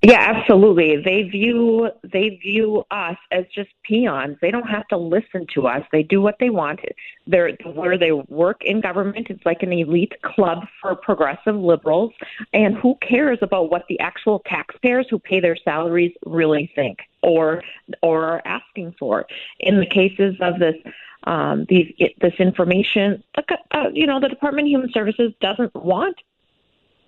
[0.06, 1.02] Yeah, absolutely.
[1.04, 4.36] They view they view us as just peons.
[4.40, 5.82] They don't have to listen to us.
[5.90, 6.78] They do what they want.
[7.26, 9.26] They're where they work in government.
[9.30, 12.12] It's like an elite club for progressive liberals.
[12.52, 17.64] And who cares about what the actual taxpayers who pay their salaries really think or
[18.00, 19.26] or are asking for?
[19.58, 20.76] In the cases of this
[21.24, 26.16] um, these this information, uh, you know, the Department of Human Services doesn't want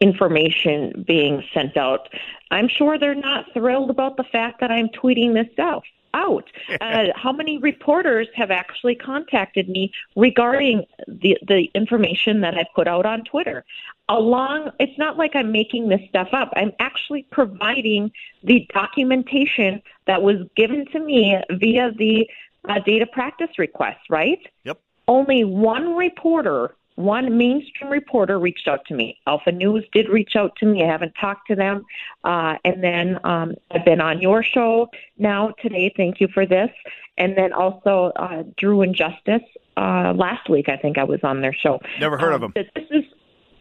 [0.00, 2.08] information being sent out.
[2.50, 5.84] I'm sure they're not thrilled about the fact that I'm tweeting this out.
[6.14, 6.50] Out.
[6.80, 12.86] Uh, how many reporters have actually contacted me regarding the the information that I put
[12.86, 13.64] out on Twitter?
[14.08, 16.52] Along, it's not like I'm making this stuff up.
[16.56, 18.12] I'm actually providing
[18.44, 22.28] the documentation that was given to me via the
[22.68, 24.00] uh, data practice request.
[24.08, 24.40] Right?
[24.64, 24.80] Yep.
[25.08, 29.18] Only one reporter one mainstream reporter reached out to me.
[29.26, 30.82] Alpha News did reach out to me.
[30.82, 31.84] I haven't talked to them.
[32.24, 35.92] Uh, and then um, I've been on your show now today.
[35.96, 36.70] Thank you for this.
[37.16, 39.42] And then also uh, Drew and Justice.
[39.76, 41.80] Uh, last week, I think I was on their show.
[42.00, 42.64] Never heard of Um, them.
[42.74, 43.04] This is.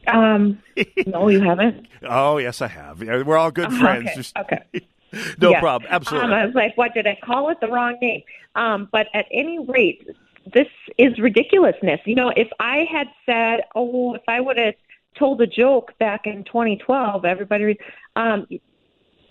[0.08, 0.58] Um,
[1.06, 1.88] no, you haven't.
[2.10, 3.02] Oh, yes, I have.
[3.02, 4.06] We're all good Uh, friends.
[4.08, 4.64] okay, Just- okay.
[5.42, 5.60] no Yeah.
[5.60, 5.90] problem.
[5.92, 6.28] Absolutely.
[6.30, 7.60] Um, I was like, what did I call it?
[7.60, 8.22] The wrong name.
[8.56, 10.08] Um, but at any rate,
[10.54, 12.00] this is ridiculousness.
[12.06, 14.76] You know, if I had said, oh, if I would have
[15.18, 17.78] told a joke back in 2012, everybody,
[18.16, 18.48] um,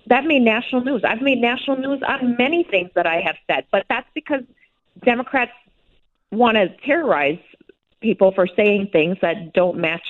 [0.07, 1.03] that made national news.
[1.05, 4.43] I've made national news on many things that I have said, but that's because
[5.05, 5.53] Democrats
[6.31, 7.39] want to terrorize
[8.01, 10.07] people for saying things that don't match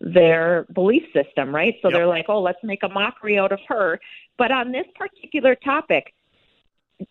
[0.00, 1.76] their belief system, right?
[1.80, 4.00] So they're like, oh, let's make a mockery out of her.
[4.36, 6.12] But on this particular topic,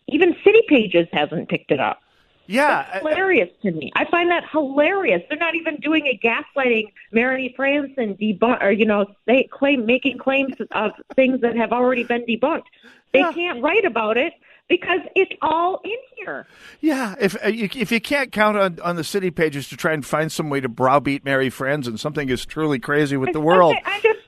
[0.08, 2.00] even City Pages hasn't picked it up.
[2.46, 3.92] Yeah, That's hilarious to me.
[3.94, 5.22] I find that hilarious.
[5.28, 10.18] They're not even doing a gaslighting Mary Franson debunk or you know they claim making
[10.18, 12.64] claims of things that have already been debunked.
[13.12, 14.34] They can't write about it
[14.68, 16.46] because it's all in here.
[16.80, 19.92] Yeah, if uh, you, if you can't count on, on the city pages to try
[19.92, 23.76] and find some way to browbeat Mary Franson, something is truly crazy with the world.
[23.84, 24.18] I, I just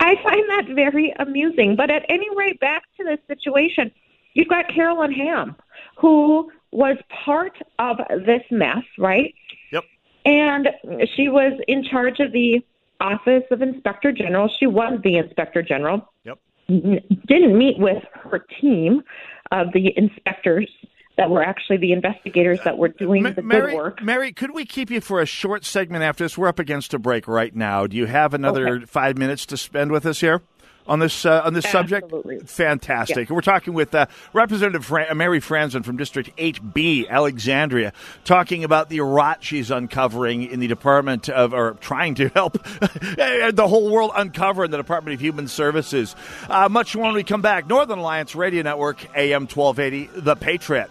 [0.00, 1.76] I find that very amusing.
[1.76, 3.90] But at any rate, back to this situation,
[4.34, 5.56] you've got Carolyn Ham,
[5.98, 9.34] who was part of this mess, right?
[9.72, 9.84] Yep.
[10.24, 10.68] And
[11.16, 12.60] she was in charge of the
[13.00, 14.50] Office of Inspector General.
[14.58, 16.12] She was the Inspector General.
[16.24, 16.38] Yep.
[16.68, 19.02] Didn't meet with her team
[19.50, 20.68] of the inspectors
[21.16, 24.02] that were actually the investigators that were doing the Mary, good work.
[24.02, 26.38] Mary, could we keep you for a short segment after this?
[26.38, 27.86] We're up against a break right now.
[27.86, 28.84] Do you have another Okay.
[28.84, 30.42] five minutes to spend with us here
[30.88, 32.10] on this uh, on this subject?
[32.46, 33.28] Fantastic.
[33.28, 33.34] Yeah.
[33.34, 37.92] We're talking with uh, Representative Fra- Mary Franson from District 8B, Alexandria,
[38.24, 43.66] talking about the rot she's uncovering in the Department of, or trying to help the
[43.68, 46.16] whole world uncover in the Department of Human Services.
[46.48, 47.66] Uh, much more when we come back.
[47.68, 50.90] Northern Alliance Radio Network, AM 1280, The Patriot.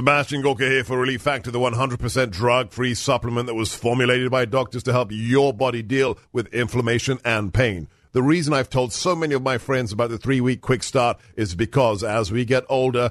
[0.00, 4.46] Sebastian Gorka here for Relief Factor, the 100% drug free supplement that was formulated by
[4.46, 7.86] doctors to help your body deal with inflammation and pain.
[8.12, 11.20] The reason I've told so many of my friends about the three week quick start
[11.36, 13.10] is because as we get older,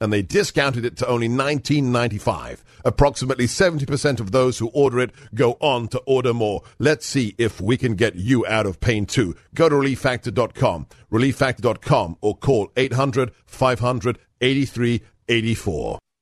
[0.00, 2.62] and they discounted it to only $19.95.
[2.84, 6.62] Approximately 70% of those who order it go on to order more.
[6.78, 9.36] Let's see if we can get you out of pain too.
[9.54, 15.98] Go to relieffactor.com, relieffactor.com, or call 800 500 8384.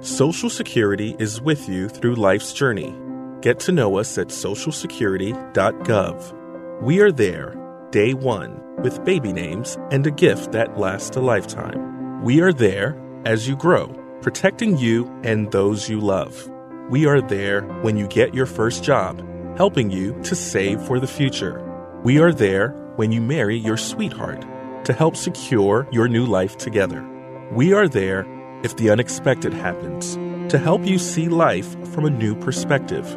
[0.00, 2.96] Social Security is with you through life's journey.
[3.40, 6.82] Get to know us at socialsecurity.gov.
[6.82, 12.22] We are there, day one, with baby names and a gift that lasts a lifetime.
[12.22, 13.88] We are there as you grow,
[14.22, 16.48] protecting you and those you love.
[16.88, 19.20] We are there when you get your first job,
[19.56, 21.60] helping you to save for the future.
[22.04, 24.44] We are there when you marry your sweetheart
[24.84, 27.04] to help secure your new life together.
[27.52, 28.24] We are there
[28.62, 30.14] if the unexpected happens,
[30.50, 33.16] to help you see life from a new perspective.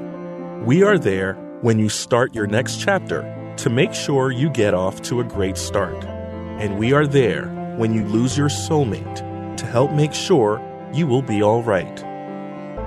[0.66, 5.02] We are there when you start your next chapter to make sure you get off
[5.04, 6.04] to a great start.
[6.60, 10.62] And we are there when you lose your soulmate to help make sure
[10.94, 12.04] you will be all right.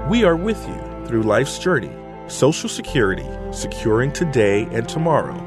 [0.08, 1.92] We are with you through life's journey,
[2.28, 5.38] Social Security, securing today and tomorrow.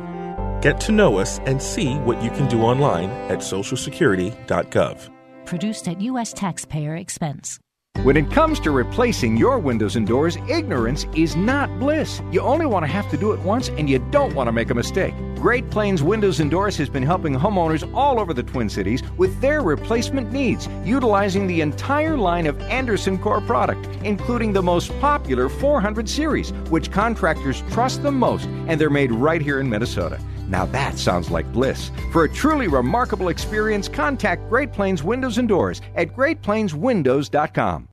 [0.62, 5.17] Get to know us and see what you can do online at socialsecurity.gov.
[5.48, 6.34] Produced at U.S.
[6.34, 7.58] taxpayer expense.
[8.04, 12.22] When it comes to replacing your windows and doors, ignorance is not bliss.
[12.34, 14.70] You only want to have to do it once and you don't want to make
[14.72, 15.14] a mistake.
[15.36, 19.40] Great Plains Windows and Doors has been helping homeowners all over the Twin Cities with
[19.40, 25.48] their replacement needs, utilizing the entire line of Andersen Core product, including the most popular
[25.48, 30.20] 400 series, which contractors trust the most, and they're made right here in Minnesota.
[30.48, 31.92] Now that sounds like bliss.
[32.12, 37.90] For a truly remarkable experience, contact Great Plains Windows and Doors at greatplainswindows.com.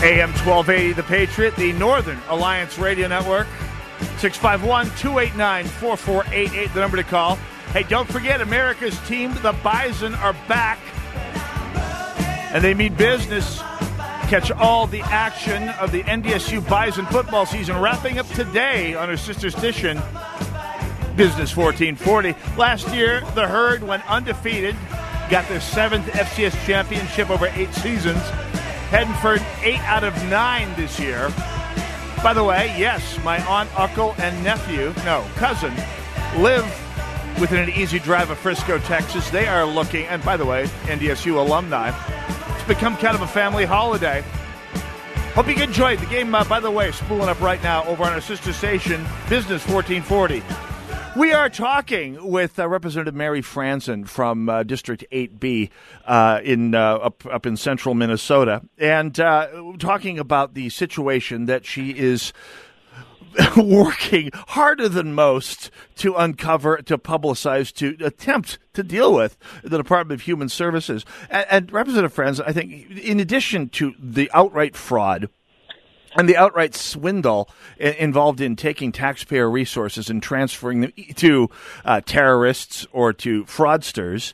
[0.00, 3.48] AM 1280, The Patriot, the Northern Alliance Radio Network.
[4.18, 7.34] 651 289 4488, the number to call.
[7.72, 10.78] Hey, don't forget, America's team, the Bison, are back.
[12.52, 13.60] And they mean business.
[14.28, 19.16] Catch all the action of the NDSU Bison football season wrapping up today on our
[19.16, 19.96] sister station,
[21.16, 22.34] Business 1440.
[22.58, 24.76] Last year, the Herd went undefeated,
[25.30, 28.20] got their seventh FCS championship over eight seasons.
[28.90, 31.32] heading for eight out of nine this year.
[32.22, 35.74] By the way, yes, my aunt, uncle, and nephew, no, cousin,
[36.36, 36.66] live
[37.40, 39.30] within an easy drive of Frisco, Texas.
[39.30, 41.92] They are looking, and by the way, NDSU alumni.
[42.68, 44.22] Become kind of a family holiday.
[45.32, 46.34] Hope you enjoyed the game.
[46.34, 50.42] Uh, by the way, spooling up right now over on our sister station, Business 1440.
[51.18, 55.70] We are talking with uh, Representative Mary Franson from uh, District 8B
[56.04, 59.48] uh, in uh, up up in central Minnesota, and uh,
[59.78, 62.34] talking about the situation that she is
[63.56, 70.20] working harder than most to uncover, to publicize, to attempt to deal with the Department
[70.20, 71.04] of Human Services.
[71.30, 75.28] And, and Representative Friends, I think, in addition to the outright fraud
[76.16, 77.48] and the outright swindle
[77.78, 81.50] involved in taking taxpayer resources and transferring them to
[81.84, 84.32] uh, terrorists or to fraudsters,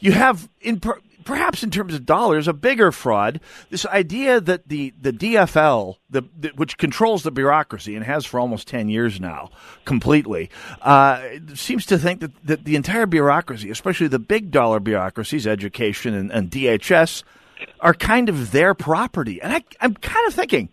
[0.00, 3.40] you have in per- perhaps in terms of dollars a bigger fraud.
[3.70, 8.38] This idea that the the DFL, the, the which controls the bureaucracy and has for
[8.40, 9.50] almost ten years now,
[9.84, 10.50] completely,
[10.82, 11.22] uh,
[11.54, 16.30] seems to think that, that the entire bureaucracy, especially the big dollar bureaucracies, education and,
[16.30, 17.22] and DHS,
[17.80, 19.40] are kind of their property.
[19.40, 20.68] And I, I'm kind of thinking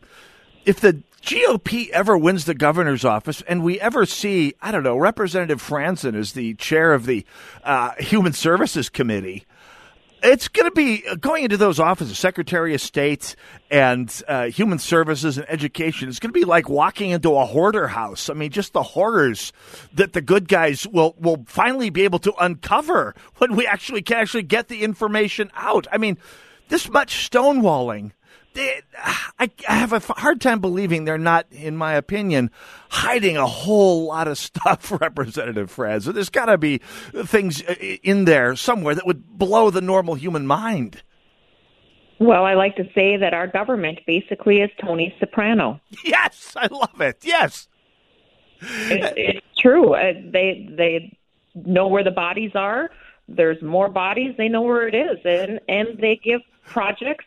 [0.65, 4.97] if the GOP ever wins the governor's office and we ever see, I don't know,
[4.97, 7.25] Representative Franson as the chair of the
[7.63, 9.45] uh, Human Services Committee,
[10.23, 13.35] it's going to be going into those offices, Secretary of State
[13.69, 16.09] and uh, Human Services and Education.
[16.09, 18.29] It's going to be like walking into a hoarder house.
[18.29, 19.53] I mean, just the horrors
[19.93, 24.17] that the good guys will will finally be able to uncover when we actually can
[24.17, 25.87] actually get the information out.
[25.91, 26.17] I mean,
[26.69, 28.11] this much stonewalling
[28.55, 32.51] I, have a hard time believing they're not, in my opinion,
[32.89, 36.03] hiding a whole lot of stuff, Representative Fred.
[36.03, 36.79] So there's got to be
[37.23, 41.01] things uh, in there somewhere that would blow the normal human mind.
[42.19, 45.81] Well, I like to say that our government basically is Tony Soprano.
[46.05, 47.17] Yes, I love it.
[47.23, 47.67] Yes,
[48.61, 49.95] it, it's true.
[49.95, 51.17] Uh, they they
[51.55, 52.91] know where the bodies are.
[53.27, 54.35] There's more bodies.
[54.37, 57.25] They know where it is, and and they give projects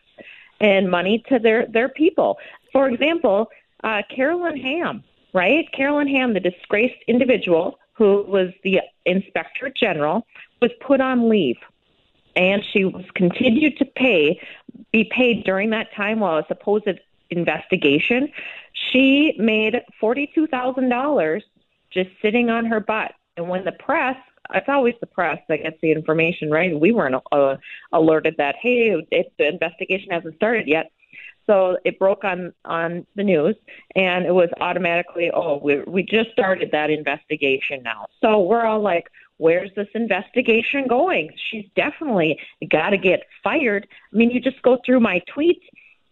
[0.65, 2.39] and money to their their people.
[2.73, 3.51] For example,
[3.85, 5.05] uh, Carolyn Ham,
[5.35, 5.71] right?
[5.73, 10.27] Carolyn Ham, the disgraced individual who was the inspector general,
[10.61, 11.59] was put on leave,
[12.35, 14.41] and she was continued to pay
[14.91, 16.99] be paid during that time while a supposed
[17.31, 18.33] investigation.
[18.73, 21.45] She made forty two thousand dollars
[21.91, 24.17] just sitting on her butt, and when the press
[24.53, 26.79] it's always the press that gets the information, right?
[26.79, 27.57] We weren't uh,
[27.93, 30.91] alerted that hey, it, the investigation hasn't started yet.
[31.47, 33.57] So it broke on on the news,
[33.95, 38.07] and it was automatically, oh, we we just started that investigation now.
[38.21, 41.31] So we're all like, where's this investigation going?
[41.51, 42.39] She's definitely
[42.71, 43.87] got to get fired.
[44.13, 45.63] I mean, you just go through my tweets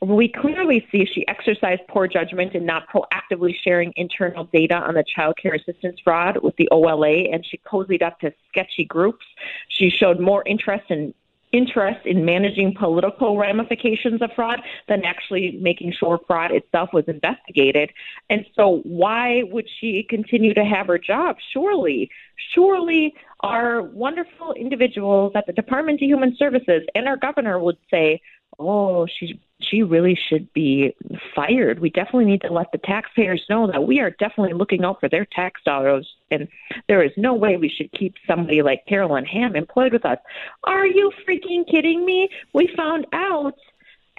[0.03, 5.05] we clearly see she exercised poor judgment in not proactively sharing internal data on the
[5.05, 9.25] child care assistance fraud with the OLA, and she cozied up to sketchy groups.
[9.69, 11.15] She showed more interest in
[11.53, 17.91] interest in managing political ramifications of fraud than actually making sure fraud itself was investigated.
[18.31, 21.37] And so, why would she continue to have her job?
[21.53, 22.11] Surely,
[22.55, 28.21] surely, our wonderful individuals at the Department of Human Services and our governor would say,
[28.59, 30.95] oh, she she really should be
[31.37, 31.79] fired.
[31.79, 35.09] We definitely need to let the taxpayers know that we are definitely looking out for
[35.09, 36.49] their tax dollars, and
[36.89, 40.19] there is no way we should keep somebody like Carolyn Ham employed with us.
[40.65, 42.29] Are you freaking kidding me?
[42.53, 43.57] We found out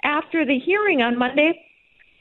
[0.02, 1.60] after the hearing on Monday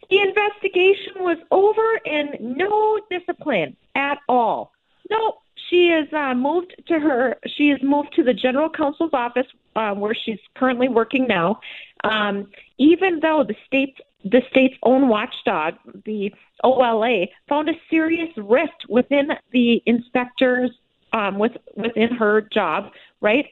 [0.10, 4.72] the investigation was over and no discipline at all.
[5.10, 5.38] No,
[5.70, 7.38] she is uh, moved to her.
[7.58, 11.60] She is moved to the general counsel's office uh, where she's currently working now,
[12.04, 15.74] um, even though the state's the state's own watchdog,
[16.06, 16.32] the
[16.64, 20.72] OLA, found a serious rift within the inspectors
[21.12, 22.92] um, with within her job.
[23.22, 23.46] Right,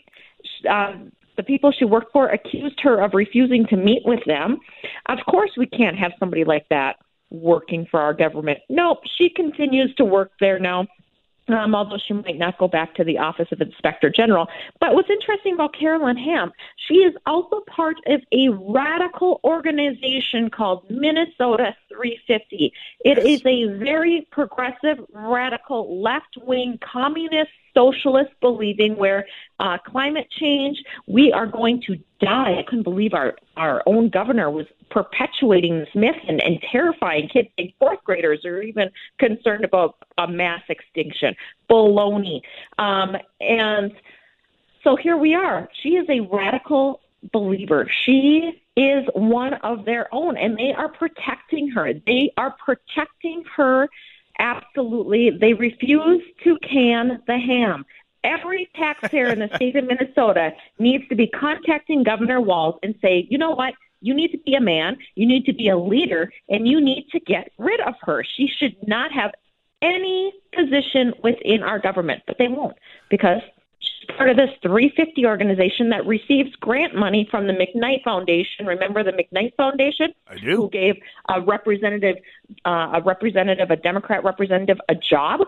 [0.69, 4.59] um, the people she worked for accused her of refusing to meet with them.
[5.07, 6.97] Of course, we can't have somebody like that
[7.29, 8.59] working for our government.
[8.69, 10.87] Nope, she continues to work there now
[11.47, 14.47] um, although she might not go back to the Office of Inspector General.
[14.79, 16.51] But what's interesting about Carolyn Ham,
[16.87, 22.73] she is also part of a radical organization called Minnesota 350.
[23.05, 29.25] It is a very progressive, radical, left wing communist socialist believing where
[29.59, 32.59] uh, climate change, we are going to die.
[32.59, 37.49] I couldn't believe our, our own governor was perpetuating this myth and, and terrifying kids.
[37.57, 41.35] Like fourth graders are even concerned about a mass extinction.
[41.69, 42.41] Baloney.
[42.77, 43.93] Um, and
[44.83, 45.69] so here we are.
[45.81, 47.01] She is a radical
[47.31, 47.89] believer.
[48.05, 51.93] She is one of their own, and they are protecting her.
[51.93, 53.87] They are protecting her
[54.39, 55.29] absolutely.
[55.29, 57.85] They refuse to can the ham.
[58.23, 63.27] Every taxpayer in the state of Minnesota needs to be contacting Governor Walz and say,
[63.29, 63.73] you know what?
[64.01, 67.07] You need to be a man, you need to be a leader, and you need
[67.11, 68.23] to get rid of her.
[68.23, 69.31] She should not have
[69.81, 72.77] any position within our government, but they won't
[73.09, 73.41] because
[74.17, 78.65] part of this 350 organization that receives grant money from the McKnight Foundation.
[78.65, 80.13] Remember the McKnight Foundation?
[80.27, 80.55] I do.
[80.57, 80.95] Who gave
[81.29, 82.17] a representative,
[82.65, 85.41] uh, a representative, a Democrat representative, a job?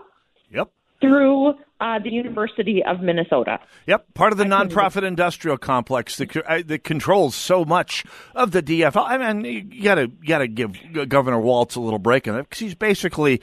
[0.50, 0.70] Yep.
[1.00, 3.58] Through uh, the University of Minnesota.
[3.86, 8.62] Yep, part of the nonprofit industrial complex that, uh, that controls so much of the
[8.62, 9.04] DFL.
[9.06, 10.76] I mean, you gotta you gotta give
[11.08, 13.42] Governor Walz a little break on that because he's basically.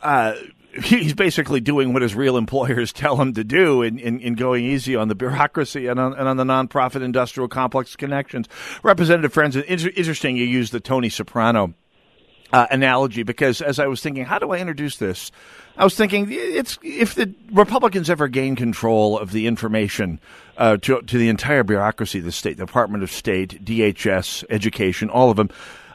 [0.00, 0.34] Uh,
[0.82, 4.64] he's basically doing what his real employers tell him to do in, in, in going
[4.64, 8.48] easy on the bureaucracy and on, and on the nonprofit industrial complex connections.
[8.82, 11.74] Representative Friends, interesting you use the Tony Soprano
[12.52, 15.30] uh, analogy because as I was thinking, how do I introduce this?
[15.76, 20.20] I was thinking it's if the Republicans ever gain control of the information
[20.58, 25.30] uh, to to the entire bureaucracy, of the state Department of State, DHS, education, all
[25.30, 25.48] of them.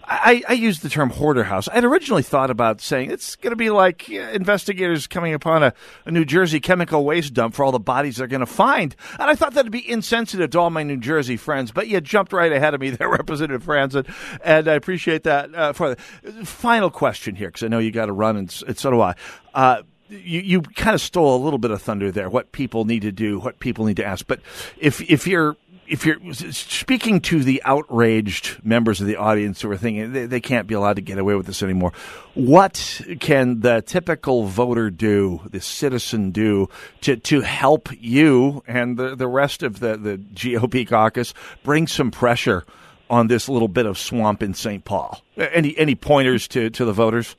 [0.10, 1.68] I, I used the term hoarder house.
[1.68, 5.74] I had originally thought about saying it's going to be like investigators coming upon a,
[6.06, 8.96] a, New Jersey chemical waste dump for all the bodies they're going to find.
[9.20, 12.32] And I thought that'd be insensitive to all my New Jersey friends, but you jumped
[12.32, 14.08] right ahead of me there, Representative Franson,
[14.44, 15.54] and I appreciate that.
[15.54, 18.78] Uh, for the final question here, because I know you got to run, and, and,
[18.78, 19.16] so do I.
[19.54, 22.30] Uh, you, you kind of stole a little bit of thunder there.
[22.30, 24.26] What people need to do, what people need to ask.
[24.26, 24.40] But
[24.78, 25.58] if if you're
[25.88, 30.42] if you're speaking to the outraged members of the audience who are thinking they, they,
[30.42, 31.94] can't be allowed to get away with this anymore,
[32.34, 36.70] what can the typical voter do, the citizen do,
[37.02, 41.34] to, to help you and the, the rest of the, the GOP caucus
[41.64, 42.66] bring some pressure
[43.10, 44.84] on this little bit of swamp in St.
[44.84, 45.22] Paul?
[45.38, 47.36] Any any pointers to, to the voters?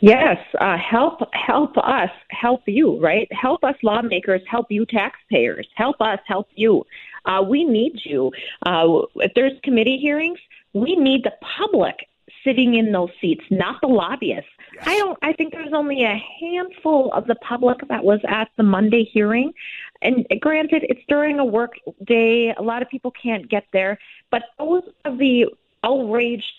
[0.00, 3.28] Yes, uh, help help us, help you, right?
[3.32, 6.86] Help us lawmakers, help you taxpayers, help us, help you.
[7.24, 8.30] Uh, we need you.
[8.66, 10.38] Uh, if there's committee hearings,
[10.72, 12.06] we need the public
[12.44, 14.48] sitting in those seats, not the lobbyists.
[14.74, 14.84] Yes.
[14.86, 15.18] I don't.
[15.22, 19.52] I think there's only a handful of the public that was at the Monday hearing,
[20.00, 21.72] and granted, it's during a work
[22.04, 22.54] day.
[22.56, 23.98] A lot of people can't get there,
[24.30, 25.46] but those of the
[25.84, 26.52] outraged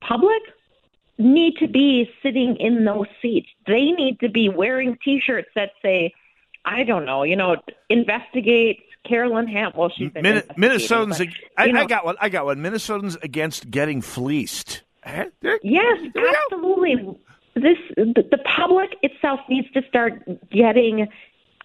[0.00, 0.42] public
[1.18, 3.48] need to be sitting in those seats.
[3.66, 6.12] They need to be wearing T-shirts that say,
[6.64, 7.56] "I don't know," you know,
[7.88, 9.72] investigate Carolyn Ham.
[9.74, 11.18] Well, she's been Min- Minnesotans.
[11.18, 12.16] But, I, I, got one.
[12.20, 12.58] I got one.
[12.58, 14.82] Minnesotans against getting fleeced.
[15.04, 16.12] Yes,
[16.52, 17.18] absolutely.
[17.54, 21.08] This the, the public itself needs to start getting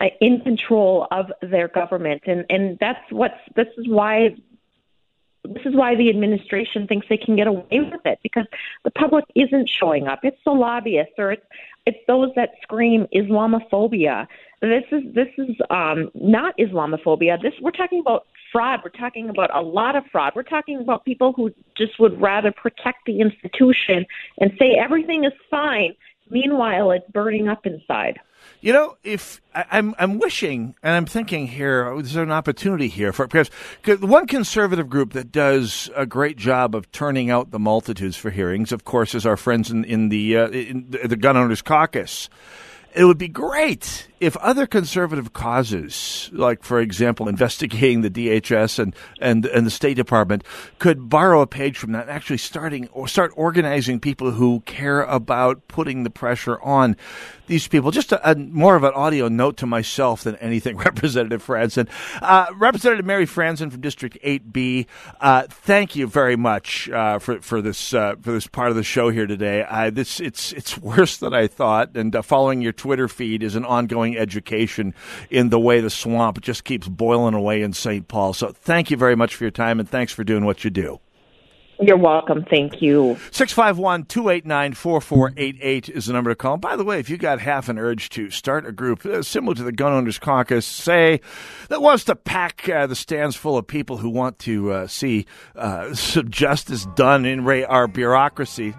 [0.02, 4.36] uh, in control of their government, and and that's what's this is why
[5.54, 8.46] this is why the administration thinks they can get away with it because
[8.84, 10.20] the public isn't showing up.
[10.24, 11.46] It's the lobbyists or it's
[11.86, 14.28] it's those that scream Islamophobia.
[14.62, 17.42] This is this is um, not Islamophobia.
[17.42, 18.82] This we're talking about fraud.
[18.84, 20.34] We're talking about a lot of fraud.
[20.36, 24.06] We're talking about people who just would rather protect the institution
[24.40, 25.96] and say everything is fine.
[26.30, 28.20] Meanwhile, it's burning up inside.
[28.62, 33.14] You know, if I, I'm, I'm wishing and I'm thinking here, there's an opportunity here
[33.14, 33.50] for because
[33.84, 38.30] the one conservative group that does a great job of turning out the multitudes for
[38.30, 42.30] hearings, of course, is our friends in, in the uh, in the Gun Owners Caucus.
[42.96, 48.96] It would be great if other conservative causes, like for example investigating the DHS and,
[49.20, 50.44] and and the State Department,
[50.80, 55.02] could borrow a page from that and actually starting or start organizing people who care
[55.04, 56.96] about putting the pressure on
[57.48, 57.92] these people.
[57.92, 61.88] Just a, a more of an audio note to myself than anything, Representative Franson.
[62.22, 64.86] Uh, Representative Mary Franson from District 8B,
[65.20, 68.84] uh, thank you very much uh, for for this uh, for this part of the
[68.84, 69.66] show here today.
[69.92, 73.66] this it's it's worse than I thought, and uh, following your Twitter feed is an
[73.66, 74.94] ongoing education
[75.32, 78.08] in the way the swamp just keeps boiling away in St.
[78.08, 78.34] Paul.
[78.34, 81.00] So thank you very much for your time, and thanks for doing what you do.
[81.80, 82.44] You're welcome.
[82.50, 83.18] Thank you.
[83.32, 86.58] 651 289 4488 is the number to call.
[86.58, 89.54] By the way, if you got half an urge to start a group uh, similar
[89.54, 91.22] to the Gun Owners Caucus, say,
[91.70, 95.28] that wants to pack uh, the stands full of people who want to uh, see
[95.56, 98.74] uh, some justice done in our bureaucracy,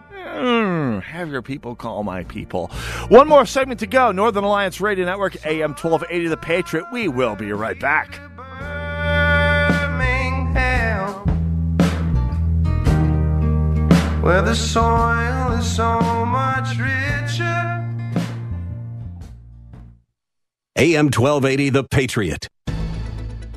[0.88, 2.68] mm, have your people call my people.
[3.08, 4.12] One more segment to go.
[4.12, 6.86] Northern Alliance Radio Network, AM 1280 The Patriot.
[6.92, 8.20] We will be right back.
[14.28, 17.88] where the soil is so much richer.
[20.76, 22.46] AM 1280, The Patriot.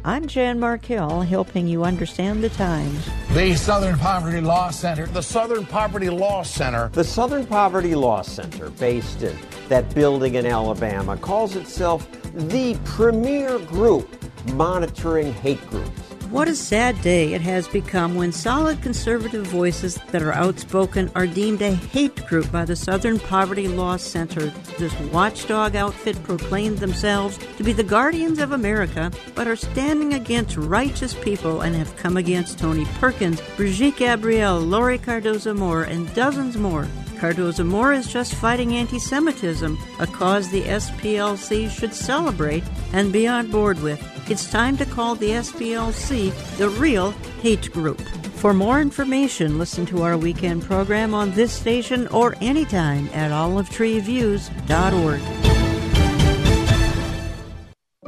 [0.03, 3.07] I'm Jan Markell, helping you understand the times.
[3.33, 5.05] The Southern Poverty Law Center.
[5.05, 6.89] The Southern Poverty Law Center.
[6.89, 9.37] The Southern Poverty Law Center, based in
[9.69, 14.09] that building in Alabama, calls itself the premier group
[14.53, 16.10] monitoring hate groups.
[16.31, 21.27] What a sad day it has become when solid conservative voices that are outspoken are
[21.27, 24.45] deemed a hate group by the Southern Poverty Law Center.
[24.79, 30.55] This watchdog outfit proclaimed themselves to be the guardians of America, but are standing against
[30.55, 36.55] righteous people and have come against Tony Perkins, Brigitte Gabriel, Laurie Cardoza Moore, and dozens
[36.55, 36.87] more.
[37.21, 42.63] Cardoza Moore is just fighting anti Semitism, a cause the SPLC should celebrate
[42.93, 44.01] and be on board with.
[44.27, 47.11] It's time to call the SPLC the real
[47.43, 48.01] hate group.
[48.41, 55.60] For more information, listen to our weekend program on this station or anytime at olivetreeviews.org.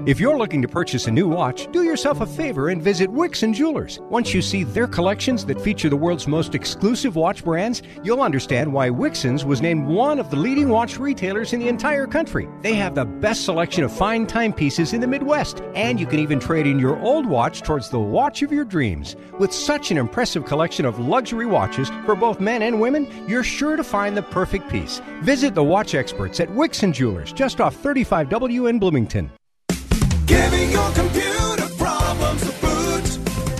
[0.07, 3.53] If you're looking to purchase a new watch, do yourself a favor and visit Wixon
[3.53, 3.99] Jewelers.
[4.09, 8.73] Once you see their collections that feature the world's most exclusive watch brands, you'll understand
[8.73, 12.49] why Wixon's was named one of the leading watch retailers in the entire country.
[12.61, 16.39] They have the best selection of fine timepieces in the Midwest, and you can even
[16.39, 19.15] trade in your old watch towards the watch of your dreams.
[19.37, 23.75] With such an impressive collection of luxury watches for both men and women, you're sure
[23.75, 25.03] to find the perfect piece.
[25.21, 29.31] Visit the watch experts at Wixon Jewelers, just off 35W in Bloomington.
[30.73, 33.05] Your computer problems a boot.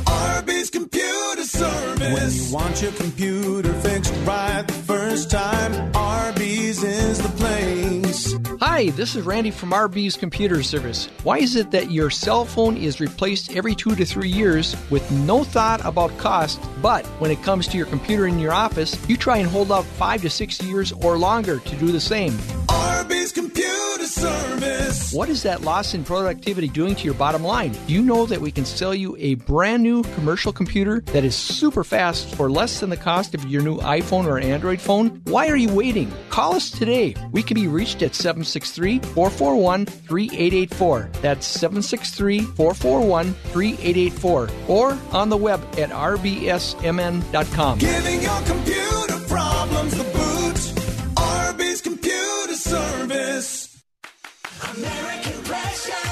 [0.06, 2.00] RB's Computer Service.
[2.00, 8.03] When you want your computer fixed right the first time, RB's is the place.
[8.66, 11.10] Hi, this is Randy from RB's Computer Service.
[11.24, 15.12] Why is it that your cell phone is replaced every two to three years with
[15.12, 19.18] no thought about cost, but when it comes to your computer in your office, you
[19.18, 22.32] try and hold out five to six years or longer to do the same?
[22.70, 25.12] RB's Computer Service.
[25.12, 27.74] What is that loss in productivity doing to your bottom line?
[27.88, 31.36] Do you know that we can sell you a brand new commercial computer that is
[31.36, 35.22] super fast for less than the cost of your new iPhone or Android phone?
[35.26, 36.12] Why are you waiting?
[36.30, 37.16] Call us today.
[37.32, 38.16] We can be reached at
[38.54, 41.10] 763 441 3884.
[41.22, 44.50] That's 763 441 3884.
[44.68, 47.80] Or on the web at rbsmn.com.
[47.80, 50.58] Giving your computer problems the boot.
[51.16, 53.84] RB's Computer Service.
[54.76, 56.03] American pressure.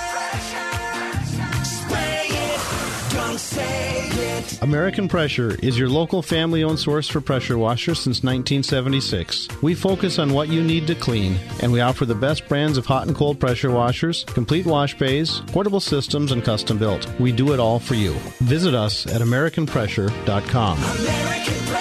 [4.61, 9.47] American Pressure is your local family owned source for pressure washers since 1976.
[9.63, 12.85] We focus on what you need to clean, and we offer the best brands of
[12.85, 17.11] hot and cold pressure washers, complete wash bays, portable systems, and custom built.
[17.19, 18.13] We do it all for you.
[18.41, 20.77] Visit us at AmericanPressure.com.
[20.77, 21.80] American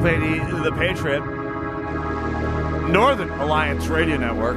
[0.00, 1.20] 1280, The Patriot.
[2.88, 4.56] Northern Alliance Radio Network.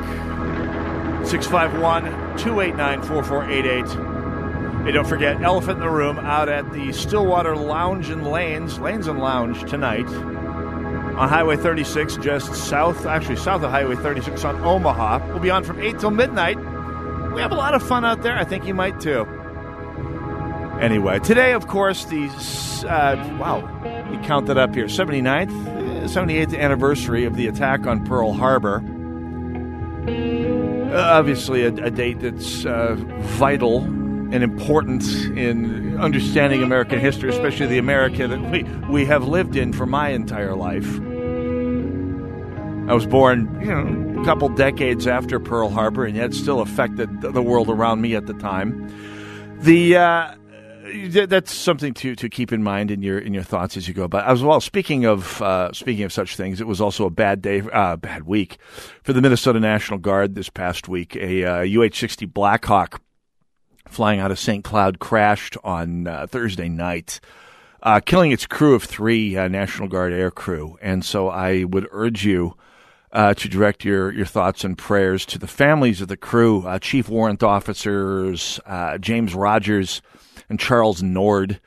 [1.26, 2.04] 651
[2.38, 4.86] 289 4488.
[4.86, 9.08] Hey, don't forget, Elephant in the Room out at the Stillwater Lounge and Lanes, Lanes
[9.08, 15.28] and Lounge tonight on Highway 36, just south, actually south of Highway 36 on Omaha.
[15.28, 16.58] We'll be on from 8 till midnight.
[17.34, 18.38] We have a lot of fun out there.
[18.38, 19.26] I think you might too.
[20.80, 22.28] Anyway, today, of course, the,
[22.88, 23.62] uh, wow,
[24.16, 28.84] we count that up here, 79th, uh, 78th anniversary of the attack on Pearl Harbor.
[30.08, 35.04] Uh, obviously, a, a date that's uh, vital and important
[35.38, 40.10] in understanding American history, especially the America that we, we have lived in for my
[40.10, 40.88] entire life.
[42.88, 47.22] I was born, you know, a couple decades after Pearl Harbor, and yet still affected
[47.22, 48.90] the world around me at the time.
[49.60, 50.36] The uh,
[51.08, 54.08] that's something to, to keep in mind in your in your thoughts as you go.
[54.08, 57.42] But as well, speaking of uh, speaking of such things, it was also a bad
[57.42, 58.58] day, uh, bad week
[59.04, 61.16] for the Minnesota National Guard this past week.
[61.16, 63.02] A uh, UH-60 Blackhawk
[63.88, 64.64] flying out of St.
[64.64, 67.20] Cloud crashed on uh, Thursday night.
[67.84, 70.76] Uh, killing its crew of three uh, National Guard air crew.
[70.82, 72.58] And so I would urge you
[73.12, 76.80] uh, to direct your, your thoughts and prayers to the families of the crew, uh,
[76.80, 80.02] Chief Warrant Officers uh, James Rogers
[80.50, 81.60] and Charles Nord,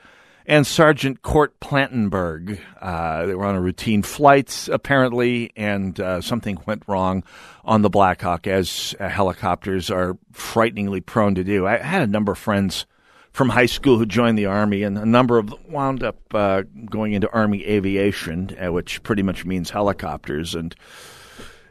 [0.46, 2.58] and Sergeant Kort Plantenberg.
[2.80, 7.22] Uh, they were on a routine flight, apparently, and uh, something went wrong
[7.64, 11.66] on the Blackhawk, as uh, helicopters are frighteningly prone to do.
[11.66, 12.86] I had a number of friends
[13.30, 16.62] from high school who joined the Army, and a number of them wound up uh,
[16.90, 20.54] going into Army aviation, uh, which pretty much means helicopters.
[20.54, 20.74] And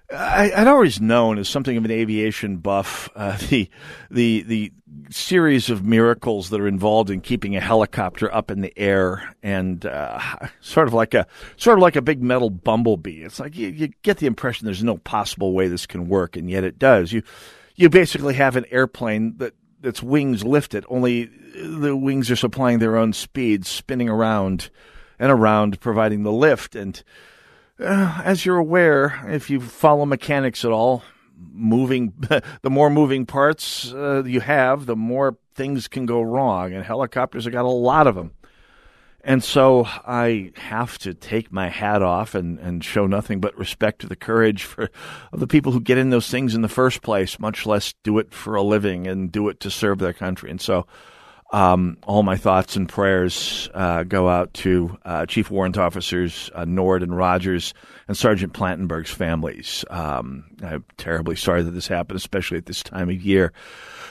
[0.09, 3.69] I, would always known as something of an aviation buff uh, the
[4.09, 4.71] the the
[5.09, 9.85] series of miracles that are involved in keeping a helicopter up in the air and
[9.85, 10.19] uh,
[10.61, 13.23] sort of like a sort of like a big metal bumblebee.
[13.23, 16.49] It's like you, you get the impression there's no possible way this can work, and
[16.49, 17.11] yet it does.
[17.11, 17.23] You
[17.75, 21.25] you basically have an airplane that that's wings lifted, only
[21.55, 24.69] the wings are supplying their own speed, spinning around
[25.19, 27.03] and around, providing the lift and
[27.79, 31.03] uh, as you're aware, if you follow mechanics at all,
[31.37, 32.13] moving
[32.61, 36.73] the more moving parts uh, you have, the more things can go wrong.
[36.73, 38.31] And helicopters have got a lot of them.
[39.23, 43.99] And so I have to take my hat off and, and show nothing but respect
[43.99, 44.89] to the courage for
[45.33, 48.19] of the people who get in those things in the first place, much less do
[48.19, 50.49] it for a living and do it to serve their country.
[50.49, 50.87] And so
[51.51, 56.65] um, all my thoughts and prayers uh, go out to uh, Chief Warrant Officers uh,
[56.65, 57.73] Nord and Rogers
[58.07, 59.85] and Sergeant Plantenberg's families.
[59.89, 63.53] Um, I'm terribly sorry that this happened, especially at this time of year.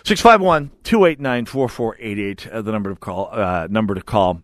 [0.04, 3.28] 651 289 4488, uh, the number to call.
[3.30, 4.40] Uh, number to call.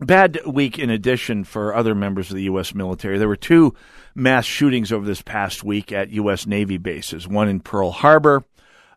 [0.00, 2.74] Bad week in addition for other members of the U.S.
[2.74, 3.16] military.
[3.16, 3.74] There were two
[4.14, 6.46] mass shootings over this past week at U.S.
[6.46, 8.44] Navy bases, one in Pearl Harbor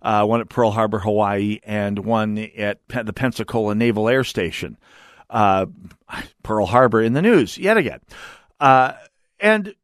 [0.07, 4.77] uh, one at Pearl Harbor, Hawaii, and one at the Pensacola Naval Air Station.
[5.29, 5.65] Uh,
[6.43, 7.99] Pearl Harbor in the news yet again.
[8.57, 8.93] Uh,
[9.41, 9.75] and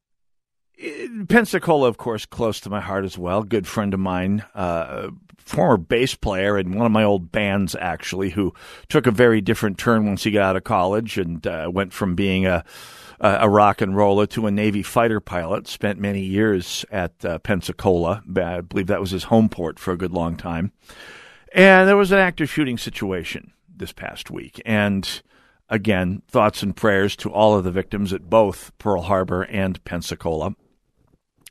[1.27, 3.43] Pensacola, of course, close to my heart as well.
[3.43, 5.09] Good friend of mine, uh,
[5.39, 8.53] former bass player in one of my old bands, actually, who
[8.87, 12.15] took a very different turn once he got out of college and uh, went from
[12.15, 12.63] being a
[13.23, 15.67] uh, a rock and roller to a Navy fighter pilot.
[15.67, 18.21] Spent many years at uh, Pensacola.
[18.35, 20.73] I believe that was his home port for a good long time.
[21.53, 24.61] And there was an active shooting situation this past week.
[24.65, 25.21] And
[25.69, 30.55] again, thoughts and prayers to all of the victims at both Pearl Harbor and Pensacola.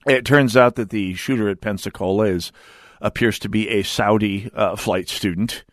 [0.07, 2.53] It turns out that the shooter at Pensacola is
[3.01, 5.65] appears to be a Saudi uh, flight student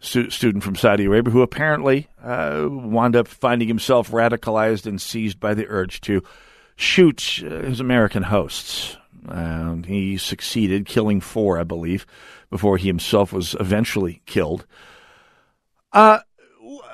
[0.00, 5.40] stu- student from Saudi Arabia who apparently uh, wound up finding himself radicalized and seized
[5.40, 6.22] by the urge to
[6.76, 8.96] shoot uh, his American hosts.
[9.28, 12.06] And he succeeded, killing four, I believe,
[12.48, 14.66] before he himself was eventually killed.
[15.92, 16.20] Uh,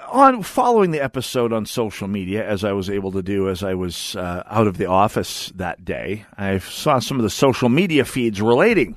[0.09, 3.75] on following the episode on social media, as I was able to do as I
[3.75, 8.05] was uh, out of the office that day, I saw some of the social media
[8.05, 8.97] feeds relating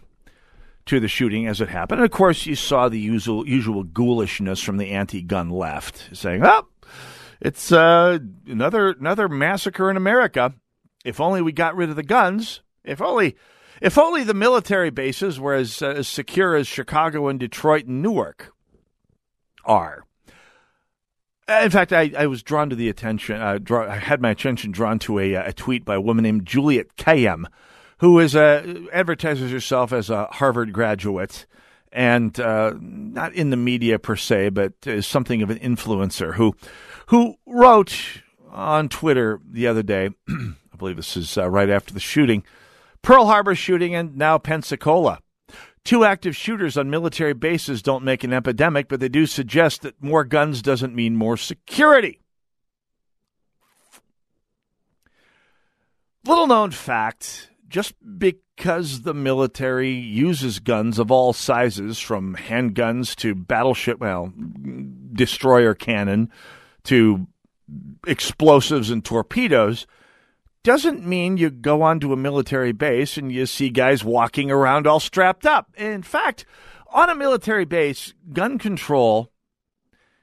[0.86, 2.00] to the shooting as it happened.
[2.02, 6.68] And of course, you saw the usual usual ghoulishness from the anti-gun left, saying, "Oh,
[7.42, 10.54] it's uh, another another massacre in America.
[11.04, 12.62] If only we got rid of the guns.
[12.84, 13.36] If only."
[13.82, 18.02] If only the military bases were as, uh, as secure as Chicago and Detroit and
[18.02, 18.54] Newark
[19.66, 20.06] are.
[21.48, 23.40] In fact, I, I was drawn to the attention.
[23.40, 26.46] Uh, draw, I had my attention drawn to a, a tweet by a woman named
[26.46, 27.46] Juliet Kayyem,
[28.00, 31.46] who is a, advertises herself as a Harvard graduate
[31.92, 36.54] and uh, not in the media per se, but is something of an influencer who
[37.08, 38.22] who wrote
[38.52, 40.10] on Twitter the other day.
[40.30, 42.44] I believe this is uh, right after the shooting,
[43.02, 45.20] Pearl Harbor shooting, and now Pensacola.
[45.86, 50.02] Two active shooters on military bases don't make an epidemic, but they do suggest that
[50.02, 52.20] more guns doesn't mean more security.
[56.26, 63.36] Little known fact just because the military uses guns of all sizes, from handguns to
[63.36, 64.32] battleship, well,
[65.12, 66.32] destroyer cannon
[66.86, 67.28] to
[68.08, 69.86] explosives and torpedoes,
[70.64, 75.02] doesn't mean you go onto a military base and you see guys walking around all
[75.02, 75.70] strapped up.
[75.78, 76.46] In fact,
[76.94, 79.34] on a military base, gun control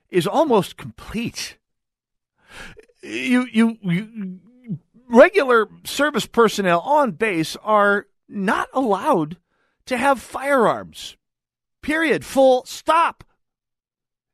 [0.09, 1.59] is almost complete.
[3.03, 4.41] You, you, you
[5.13, 9.37] regular service personnel on base are not allowed
[9.87, 11.17] to have firearms.
[11.83, 12.25] Period.
[12.25, 13.25] Full stop.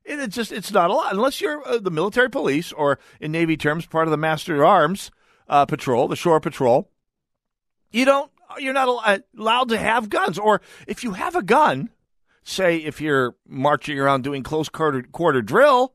[0.04, 3.86] it's just it's not allowed unless you're uh, the military police or, in Navy terms,
[3.86, 5.10] part of the Master Arms
[5.48, 6.90] uh, Patrol, the Shore Patrol.
[7.90, 8.30] You don't.
[8.58, 10.38] You're not allowed to have guns.
[10.38, 11.90] Or if you have a gun,
[12.42, 15.94] say if you're marching around doing close quarter, quarter drill,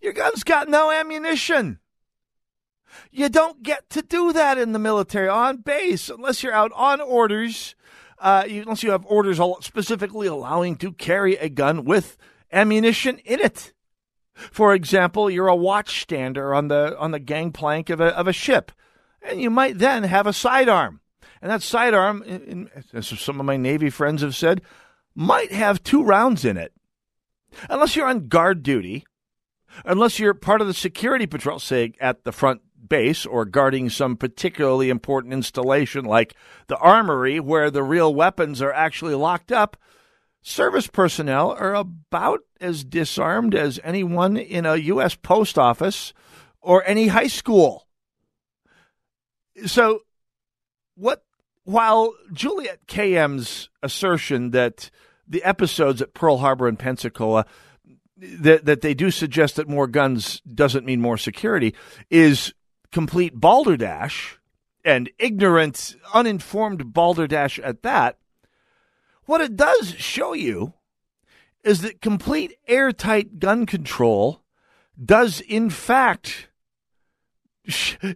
[0.00, 1.79] your gun's got no ammunition.
[3.10, 7.00] You don't get to do that in the military on base unless you're out on
[7.00, 7.74] orders,
[8.18, 12.16] uh, unless you have orders specifically allowing to carry a gun with
[12.52, 13.72] ammunition in it.
[14.34, 18.72] For example, you're a watchstander on the on the gangplank of a of a ship,
[19.22, 21.00] and you might then have a sidearm,
[21.42, 24.62] and that sidearm, in, in, as some of my Navy friends have said,
[25.14, 26.72] might have two rounds in it.
[27.68, 29.04] Unless you're on guard duty,
[29.84, 34.16] unless you're part of the security patrol, say at the front base or guarding some
[34.16, 36.34] particularly important installation like
[36.66, 39.78] the armory where the real weapons are actually locked up,
[40.42, 45.14] service personnel are about as disarmed as anyone in a U.S.
[45.14, 46.12] post office
[46.60, 47.86] or any high school.
[49.64, 50.00] So,
[50.94, 51.24] what
[51.64, 54.90] while Juliet Kayyem's assertion that
[55.26, 57.46] the episodes at Pearl Harbor and Pensacola
[58.16, 61.74] that that they do suggest that more guns doesn't mean more security
[62.10, 62.52] is
[62.92, 64.38] complete balderdash
[64.84, 68.18] and ignorant, uninformed balderdash at that.
[69.24, 70.74] What it does show you
[71.62, 74.42] is that complete airtight gun control
[75.02, 76.48] does in fact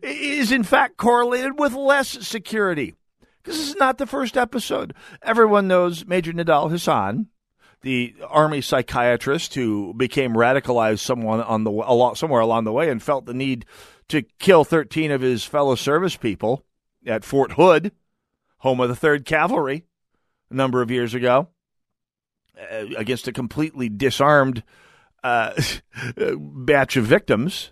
[0.03, 2.95] is in fact correlated with less security.
[3.45, 4.95] This is not the first episode.
[5.23, 7.29] Everyone knows Major Nidal Hasan,
[7.85, 13.03] the army psychiatrist who became radicalized someone on the along, somewhere along the way and
[13.03, 13.67] felt the need
[14.09, 16.65] to kill 13 of his fellow service people
[17.07, 17.93] at Fort Hood,
[18.59, 19.85] home of the 3rd Cavalry,
[20.51, 21.49] a number of years ago,
[22.59, 24.63] uh, against a completely disarmed
[25.23, 25.53] uh,
[26.39, 27.71] batch of victims.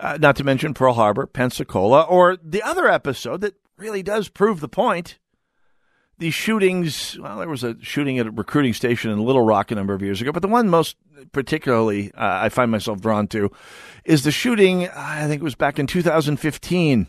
[0.00, 4.58] Uh, not to mention Pearl Harbor, Pensacola, or the other episode that really does prove
[4.58, 5.18] the point.
[6.22, 9.74] These shootings, well, there was a shooting at a recruiting station in Little Rock a
[9.74, 10.96] number of years ago, but the one most
[11.32, 13.50] particularly uh, I find myself drawn to
[14.04, 17.08] is the shooting, I think it was back in 2015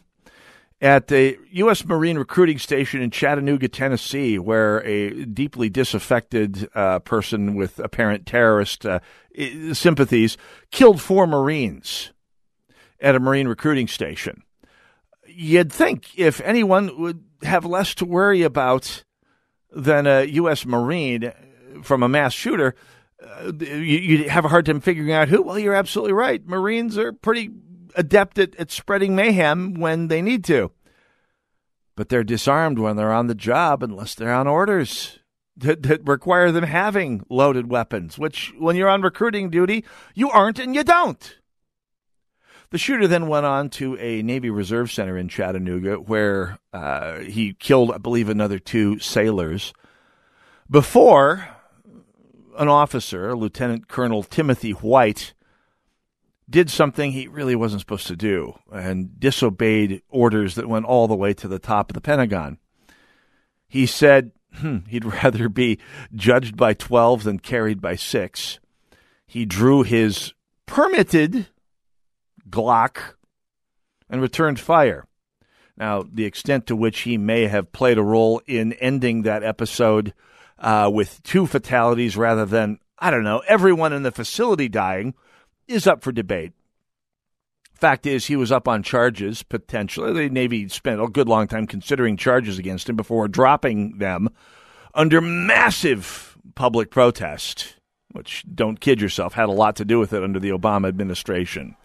[0.81, 1.85] at the U.S.
[1.85, 8.83] Marine recruiting station in Chattanooga, Tennessee, where a deeply disaffected uh, person with apparent terrorist
[8.83, 8.99] uh,
[9.73, 10.37] sympathies
[10.71, 12.11] killed four Marines
[12.99, 14.41] at a Marine recruiting station
[15.35, 19.03] you'd think if anyone would have less to worry about
[19.71, 20.65] than a U.S.
[20.65, 21.31] Marine
[21.83, 22.75] from a mass shooter,
[23.21, 25.41] uh, you'd have a hard time figuring out who.
[25.41, 26.45] Well, you're absolutely right.
[26.45, 27.51] Marines are pretty
[27.95, 30.71] adept at, at spreading mayhem when they need to.
[31.95, 35.19] But they're disarmed when they're on the job unless they're on orders
[35.57, 39.85] that, that require them having loaded weapons, which when you're on recruiting duty,
[40.15, 41.37] you aren't and you don't.
[42.73, 47.53] The shooter then went on to a Navy Reserve Center in Chattanooga where uh, he
[47.53, 49.75] killed, I believe, another two sailors.
[50.67, 51.49] Before
[52.57, 55.35] an officer, Lieutenant Colonel Timothy White,
[56.49, 61.15] did something he really wasn't supposed to do and disobeyed orders that went all the
[61.15, 62.57] way to the top of the Pentagon.
[63.67, 65.77] He said hmm, he'd rather be
[66.15, 68.59] judged by 12 than carried by 6.
[69.27, 70.33] He drew his
[70.65, 71.49] permitted
[72.49, 73.15] Glock
[74.09, 75.05] and returned fire.
[75.77, 80.13] Now, the extent to which he may have played a role in ending that episode
[80.59, 85.15] uh, with two fatalities rather than, I don't know, everyone in the facility dying
[85.67, 86.53] is up for debate.
[87.73, 90.13] Fact is, he was up on charges, potentially.
[90.13, 94.29] The Navy spent a good long time considering charges against him before dropping them
[94.93, 97.75] under massive public protest,
[98.11, 101.75] which, don't kid yourself, had a lot to do with it under the Obama administration.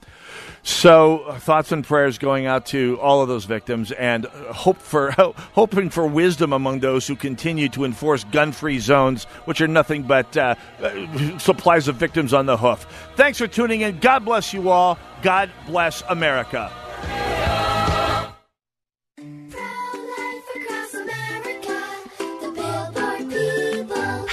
[0.63, 5.11] So, uh, thoughts and prayers going out to all of those victims, and hope for
[5.53, 10.37] hoping for wisdom among those who continue to enforce gun-free zones, which are nothing but
[10.37, 12.87] uh, uh, supplies of victims on the hoof.
[13.17, 13.99] Thanks for tuning in.
[13.99, 14.99] God bless you all.
[15.23, 16.73] God bless America.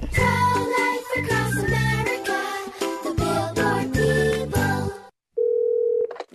[0.00, 1.65] Congratulations.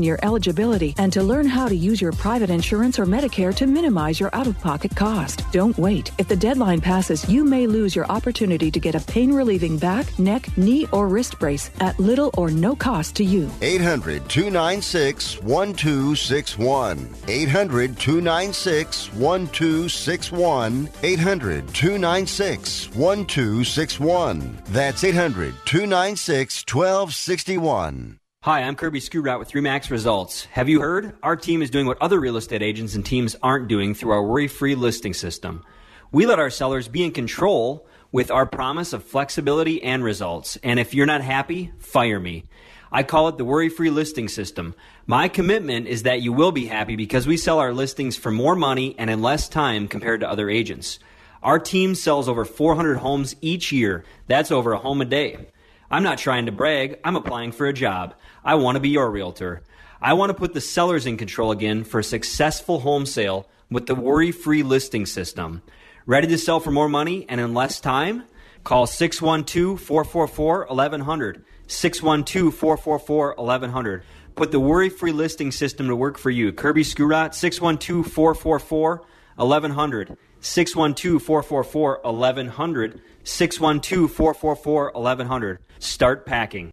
[0.00, 4.20] your eligibility and to learn how to use your private insurance or Medicare to minimize
[4.20, 5.42] your out of pocket cost.
[5.50, 6.12] Don't wait.
[6.18, 10.16] If the deadline passes, you may lose your opportunity to get a pain relieving back,
[10.20, 13.50] neck, knee, or wrist brace at little or no cost to you.
[13.60, 17.08] 800 296 1261.
[17.26, 20.88] 800 296 1261.
[21.02, 24.62] 800 296 1261.
[24.68, 28.21] That's 800 296 1261.
[28.44, 30.46] Hi, I'm Kirby Screwrat with Remax Results.
[30.46, 31.14] Have you heard?
[31.22, 34.24] Our team is doing what other real estate agents and teams aren't doing through our
[34.24, 35.64] worry free listing system.
[36.10, 40.58] We let our sellers be in control with our promise of flexibility and results.
[40.64, 42.46] And if you're not happy, fire me.
[42.90, 44.74] I call it the worry free listing system.
[45.06, 48.56] My commitment is that you will be happy because we sell our listings for more
[48.56, 50.98] money and in less time compared to other agents.
[51.44, 54.02] Our team sells over 400 homes each year.
[54.26, 55.46] That's over a home a day.
[55.92, 58.14] I'm not trying to brag, I'm applying for a job.
[58.44, 59.62] I want to be your realtor.
[60.00, 63.86] I want to put the sellers in control again for a successful home sale with
[63.86, 65.62] the worry free listing system.
[66.06, 68.24] Ready to sell for more money and in less time?
[68.64, 71.44] Call 612 444 1100.
[71.68, 74.02] 612 444 1100.
[74.34, 76.52] Put the worry free listing system to work for you.
[76.52, 79.04] Kirby Scurot, 612 444
[79.36, 80.16] 1100.
[80.40, 83.00] 612 444 1100.
[83.22, 85.58] 612 444 1100.
[85.78, 86.72] Start packing.